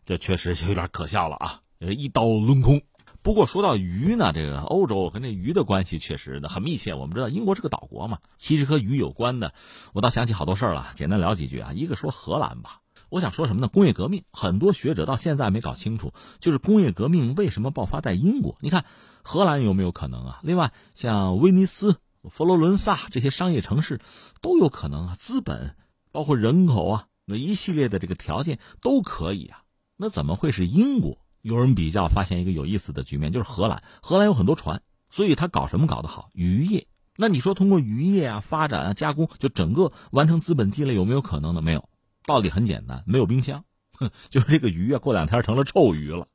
[0.06, 2.80] 这确实有点可笑了啊，一刀抡空。
[3.24, 6.92] 不过说到鱼呢，这个欧洲跟这鱼的关系确实很密切。
[6.92, 9.54] 我们知道英国是个岛国嘛，其实和鱼有关的，
[9.94, 10.92] 我倒想起好多事儿了。
[10.94, 13.68] 简单聊几句啊，一个说荷兰吧，我想说什么呢？
[13.68, 18.58] 工业革命，很多学者到现在没搞清楚，就是工业革命为什么爆发在英国？
[18.60, 18.84] 你看
[19.22, 20.40] 荷兰有没有可能啊？
[20.42, 21.96] 另外像威尼斯、
[22.28, 24.02] 佛罗伦萨这些商业城市
[24.42, 25.76] 都有可能啊，资本
[26.12, 29.62] 包括人口啊，那一系列的这个条件都可以啊。
[29.96, 31.23] 那怎么会是英国？
[31.44, 33.82] 有人比较发现一个有意思的局面，就是荷兰。
[34.00, 34.80] 荷兰有很多船，
[35.10, 36.30] 所以他搞什么搞得好？
[36.32, 36.86] 渔业。
[37.18, 41.60] 那你说通过渔业啊发展啊加工，就整个完成资本积累有没有可能呢？
[41.60, 41.86] 没有，
[42.24, 46.28] 道理很简单，没有冰箱，哼就是这个鱼啊过两天成了臭鱼了，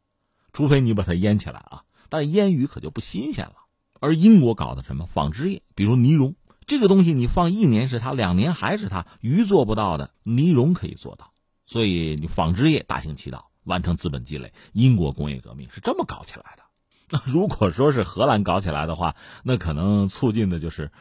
[0.53, 1.81] 除非你把它腌起来啊。
[2.07, 3.55] 但腌鱼可就不新鲜了。
[3.99, 6.35] 而英国搞的什么纺织业，比如呢绒
[6.67, 11.33] 这个东西，你放一年是它，两年还是它，鱼做不到的，呢绒可以做到。
[11.65, 14.51] 所以你纺织业大行其道，完成资本积累。
[14.73, 16.63] 英国工业革命是这么搞起来的。
[17.11, 20.91] 那 如果说是荷兰搞起来的话，那可能促进的就是，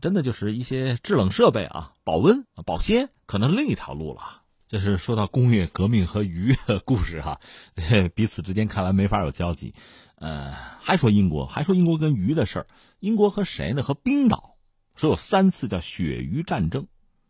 [0.00, 4.42] 真的就是一些制冷设备啊，保温、保鲜，可能另一条路了。
[4.66, 7.38] 就是说到工业革命和鱼的故事哈，
[8.14, 9.72] 彼此之间看来没法有交集。
[10.16, 12.66] 呃，还说英国，还说英国跟鱼的事儿。
[12.98, 13.82] 英国和谁呢？
[13.82, 14.56] 和冰岛，
[14.96, 16.88] 说有三次叫鳕鱼战争，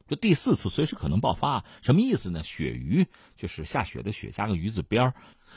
[0.09, 1.65] 就第四次随时可能爆发。
[1.83, 2.43] 什么意思呢？
[2.43, 5.15] 鳕鱼就是下雪的雪，加个鱼字边儿。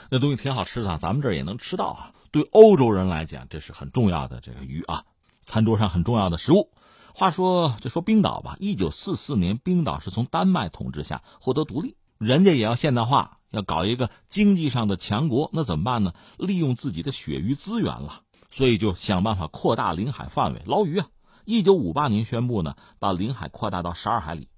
[0.09, 2.13] 那东西挺好吃的，咱们这儿也能吃到啊。
[2.31, 5.03] 对欧洲人来讲，这是很重要的这个鱼啊，
[5.41, 6.71] 餐桌上很重要的食物。
[7.13, 16.13] 话说，这说冰岛吧，一九四四年，冰岛是从丹麦统治下获得独立，人家也要现代化，要搞一个经济上的强国，那怎么办呢？
[16.37, 18.21] 利用自己的鳕鱼资源了，
[18.51, 21.07] 所以就想办法扩大领海范围捞鱼啊。
[21.47, 24.49] 一九五八年宣布呢，把领海扩大到十二海里，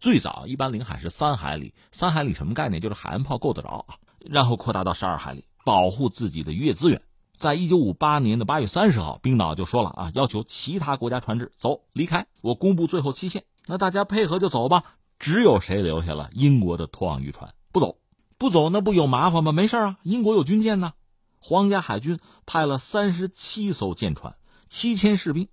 [0.00, 2.80] 最早一般领海是三海里，三海里什么概念？
[2.80, 3.96] 就是海岸炮够得着啊。
[4.20, 7.02] 然后扩大到十二海里，保护自己的渔业资源。
[7.36, 12.26] 在一九五八年的八月三十号，冰岛就说了啊，要求其他国家船只走离开。
[12.40, 14.84] 我公布最后期限，那大家配合就走吧。
[15.18, 16.30] 只有谁留下了？
[16.32, 17.98] 英国的拖网渔船不走，
[18.38, 19.52] 不走那不有麻烦吗？
[19.52, 20.94] 没事啊，英国有军舰呢，
[21.40, 24.34] 皇家海军派了三十七艘舰船，
[24.70, 25.46] 七千士兵。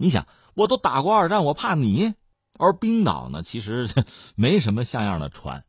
[0.00, 2.14] 你想，我都打过二战，我怕你？
[2.58, 3.86] 而冰岛呢，其实
[4.34, 5.64] 没什么像样的船。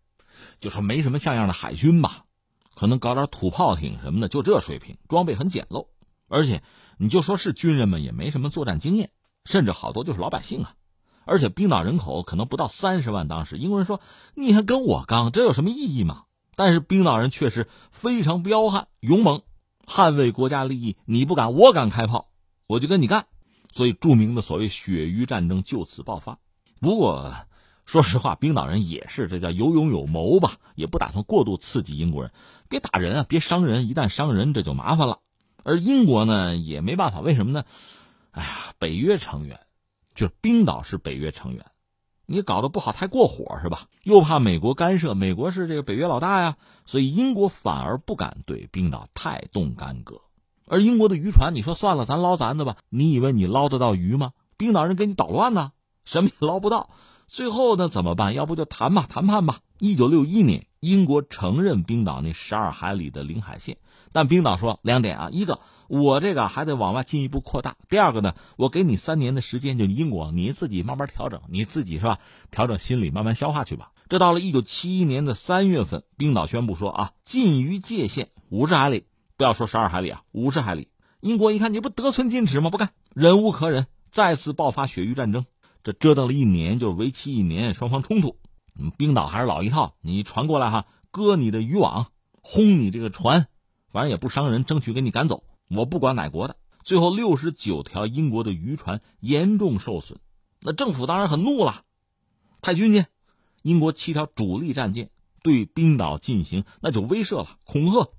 [0.61, 2.23] 就说没什么像样的海军吧，
[2.73, 5.87] 可能搞点土炮艇什么的，就这水平，装备很简陋。
[6.29, 6.63] 而且
[6.97, 9.11] 你就说是军人们也没什么作战经验，
[9.43, 10.75] 甚至好多就是老百姓啊。
[11.25, 13.99] 而且冰岛人口可能不到三十万，当时英国人说
[14.33, 16.23] 你还跟我刚，这有什么意义吗？
[16.55, 19.41] 但是冰岛人确实非常彪悍勇猛，
[19.85, 22.29] 捍卫国家利益，你不敢，我敢开炮，
[22.65, 23.27] 我就跟你干。
[23.71, 26.39] 所以著名的所谓鳕鱼战争就此爆发。
[26.79, 27.33] 不过。
[27.83, 32.31] 说实话，冰岛人也是，这叫有勇有谋吧，也不打算过度刺激英国人，
[32.69, 35.19] 别打人啊，别伤人，一旦伤人这就麻烦了。
[35.63, 37.65] 而英国呢，也没办法，为什么呢？
[38.31, 38.49] 哎呀，
[38.79, 39.59] 北约成员，
[40.15, 41.65] 就是冰岛是北约成员，
[42.27, 43.87] 你搞得不好太过火是吧？
[44.03, 50.21] 又怕美国干涉，美国是这个北约老大呀，所以英国反而不敢对冰岛太动干戈。
[50.71, 54.31] 而英国的渔船，你说算了，咱捞咱的吧，你以为你捞得到鱼吗？
[54.55, 55.73] 冰岛人给你捣乱呢，
[56.05, 56.89] 什么也捞不到。
[57.27, 58.33] 最后呢，怎么办？
[58.33, 59.59] 要不就谈吧，谈判吧。
[59.79, 63.79] 一九六一年，英国承认冰岛那十二海里的领海线，
[64.13, 65.59] 但冰岛说两点啊：一个，
[65.89, 72.19] 我这个还得往外进一步扩大；第二个呢，我给你三年的时间，就英国你自己慢慢调整，你自己是吧？
[72.49, 73.91] 调整心理，慢慢消化去吧。
[74.07, 79.05] 这到了一九七一年的三月份，冰岛宣布说啊，禁渔界限五十海里，
[79.41, 80.89] 不要说十二海里啊，五十海里。
[81.19, 82.69] 英国一看，你不得寸进尺吗？
[82.69, 85.47] 不干，忍无可忍，再次爆发鳕鱼战争。
[85.81, 88.37] 这折腾了一年，就是为期一年，双方冲突。
[88.79, 92.11] 嗯，冰岛还是老一套，你船过来哈，割你的渔网，
[92.43, 93.47] 轰你这个船，
[93.91, 95.43] 反正也不伤人，争取给你赶走。
[95.71, 96.57] 我不管哪国的。
[96.83, 100.19] 最后六十九条英国的渔船严重受损，
[100.59, 101.81] 那政府当然很怒了，
[102.61, 103.07] 派军舰，
[103.63, 105.09] 英国七条主力战舰
[105.41, 108.11] 对冰岛进行那就威慑了，恐吓。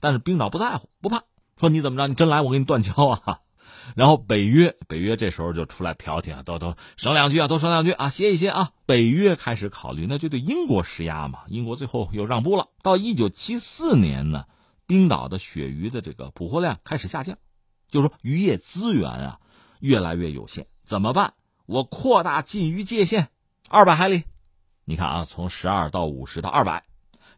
[0.00, 1.24] 但是冰岛不在乎，不怕，
[1.58, 3.40] 说你怎么着，你真来我给你断交啊！
[3.96, 8.72] 然后北约，北约这时候就出来调停啊，都都省两句啊，多省两句啊，歇一歇啊。
[8.86, 11.40] 北约开始考虑，那就对英国施压嘛。
[11.48, 12.68] 英国最后又让步了。
[12.82, 14.44] 到一九七四年呢，
[14.86, 17.36] 冰岛的鳕鱼的这个捕获量开始下降，
[17.90, 19.40] 就说渔业资源啊
[19.80, 21.34] 越来越有限，怎么办？
[21.66, 23.28] 我扩大禁渔界限，
[23.68, 24.24] 二百海里。
[24.84, 26.84] 你看啊，从十二到五十到二百。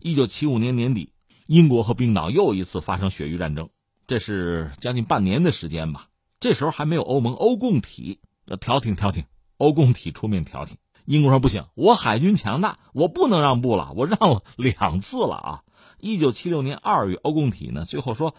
[0.00, 1.11] 一九七五年年底，
[1.52, 3.68] 英国和冰岛又一次发生鳕鱼战争，
[4.06, 6.08] 这是将近半年的时间吧。
[6.40, 9.26] 这时候还没有欧盟，欧共体要调停调停，
[9.58, 10.78] 欧共体出面调停。
[11.04, 15.62] 英国说不行，我海军强大，我不能让步了，我让了两次了啊！
[16.00, 18.34] 一九七六年二月，欧共体呢最后说，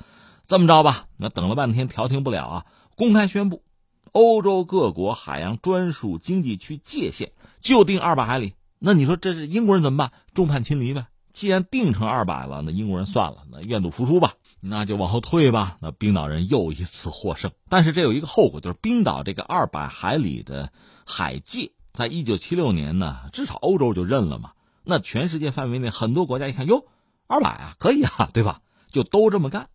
[0.48, 3.62] 这么着吧，那等了半天调停不了啊，公开宣布，
[4.12, 8.56] 欧洲各国海洋专属经济区界限就定二百海里。
[8.80, 10.12] 那你说这是英国人怎么办？
[10.34, 11.06] 众叛亲离呗。
[11.34, 14.36] 既然定成二百了，那英国人算了，那愿赌服输吧。
[14.62, 15.78] 那就往后退吧。
[15.82, 20.72] 那冰岛人又一次获胜，但是这有一个后果，就是冰岛这个二百海里的
[21.06, 24.52] 海界在一九七六年呢，至少欧洲就认了嘛。
[24.86, 26.86] 那全世界范围内很多国家一看，哟，
[27.28, 28.62] 二百啊，可以啊，对吧？
[28.92, 29.68] 就都这么干。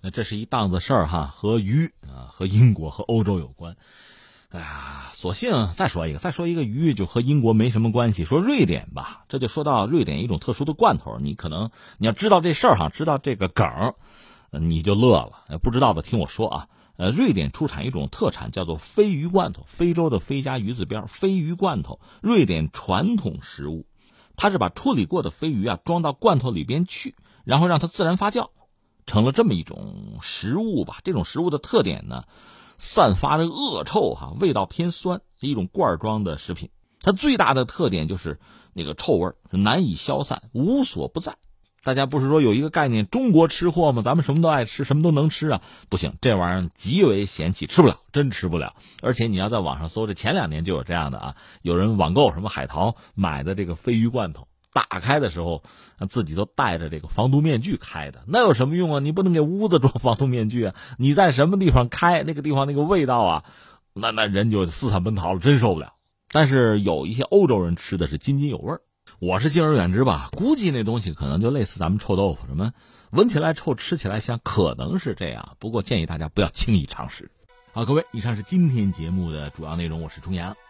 [0.00, 3.76] 那这是一档子事儿哈，和鱼啊，和英国和欧洲有关。
[4.50, 8.24] 哎呀，索性再说一个，再说一个鱼就和英国没什么关系。
[8.24, 11.18] 说瑞典吧，这就说到瑞典一种特殊的罐头。
[11.20, 13.94] 你可能你要知道这事儿哈，知道这个梗，
[14.50, 15.58] 你就乐了。
[15.58, 16.68] 不知道的听我说啊。
[16.98, 19.66] 呃，瑞典出产一种特产，叫做鲱鱼罐头。
[19.68, 23.84] 非洲的鲱加鱼字边，鲱鱼罐头，瑞典传统食物。
[24.34, 28.48] 它是把处理过的鲱鱼啊装到罐头里边去，然后让它自然发酵，
[29.04, 31.00] 成了这么一种食物吧。
[31.04, 32.24] 这种食物的特点呢，
[32.76, 36.70] 散发着恶臭哈，味道偏酸，是一种罐装的食品。
[37.00, 38.38] 它最大的特点就是
[38.72, 41.36] 那个臭味难以消散，无所不在。
[41.82, 44.02] 大家不是说有一个概念，中国吃货吗？
[44.02, 45.62] 咱们什么都爱吃，什么都能吃啊！
[45.88, 48.74] 不行，这玩意儿极为嫌弃，吃不了，真吃不了。
[49.02, 55.62] 而且你要在网上搜，这前两年就有这样的啊，有人网购什么海淘买的这个鲱鱼罐头，打开的时候
[56.06, 59.00] 自己都戴着这个防毒面具开的，那有什么用啊？
[59.00, 60.74] 你不能给屋子装防毒面具啊！
[60.98, 63.44] 你在什么地方开，那个地方那个味道啊，
[63.94, 65.94] 那那人就四散奔逃了，真受不了。
[66.30, 68.82] 但是有一些欧洲人吃的是津津有味儿。
[69.18, 72.72] 我是敬而远之吧，估计那东西可能就类似咱们臭豆腐，什么
[73.10, 75.56] 闻起来臭，吃起来香，可能是这样。
[75.58, 77.30] 不过建议大家不要轻易尝试。
[77.72, 80.54] 好，各位，以上是今天节目的主要内容，我是重阳。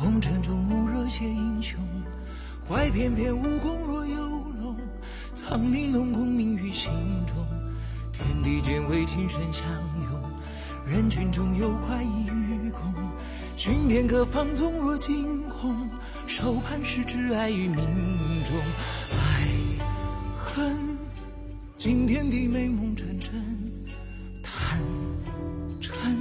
[0.00, 1.78] 红尘中无热血英雄，
[2.66, 4.16] 怀翩翩武功若游
[4.58, 4.74] 龙，
[5.34, 6.90] 藏玲珑功名于心
[7.26, 7.36] 中。
[8.10, 9.62] 天地间为情深相
[10.02, 10.22] 拥，
[10.86, 12.80] 人群中有快意与共，
[13.56, 15.90] 寻片刻放纵若惊鸿。
[16.26, 17.76] 手盼是挚爱于命
[18.42, 18.56] 中，
[19.18, 19.46] 爱
[20.34, 20.96] 恨
[21.76, 23.30] 惊天地美梦成真，
[24.42, 24.80] 贪
[25.78, 26.16] 嗔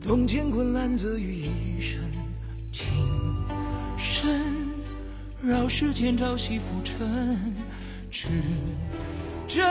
[0.00, 2.07] 洞见昆仑泽于一身，
[2.78, 2.86] 情
[3.98, 4.70] 深
[5.42, 6.94] 绕世间朝夕浮沉，
[8.08, 8.28] 至
[9.48, 9.66] 真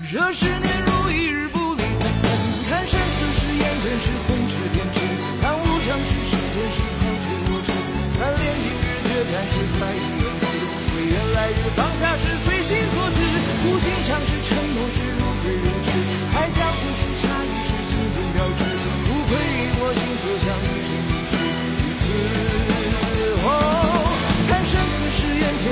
[0.00, 2.24] 惹十年如一日不离不分，
[2.70, 4.96] 看生死是眼前是红纸编织，
[5.42, 6.80] 看无常是世间是。
[9.32, 10.42] 但是快意仁慈，
[10.96, 13.20] 唯愿来日放下是随心所至。
[13.64, 15.88] 无心尝试承诺是如非如痴，
[16.34, 17.02] 爱江湖是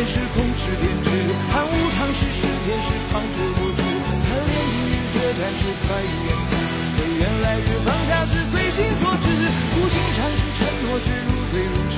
[0.09, 1.11] 是空知变质，
[1.52, 3.80] 看无常是世间是旁者无知。
[4.24, 6.50] 看炼金日决战是快意仁慈，
[6.96, 9.28] 唯愿来日放下是随心所至。
[9.76, 11.96] 无心尝试承诺是如醉如痴。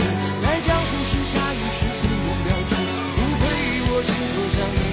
[4.60, 4.89] 翩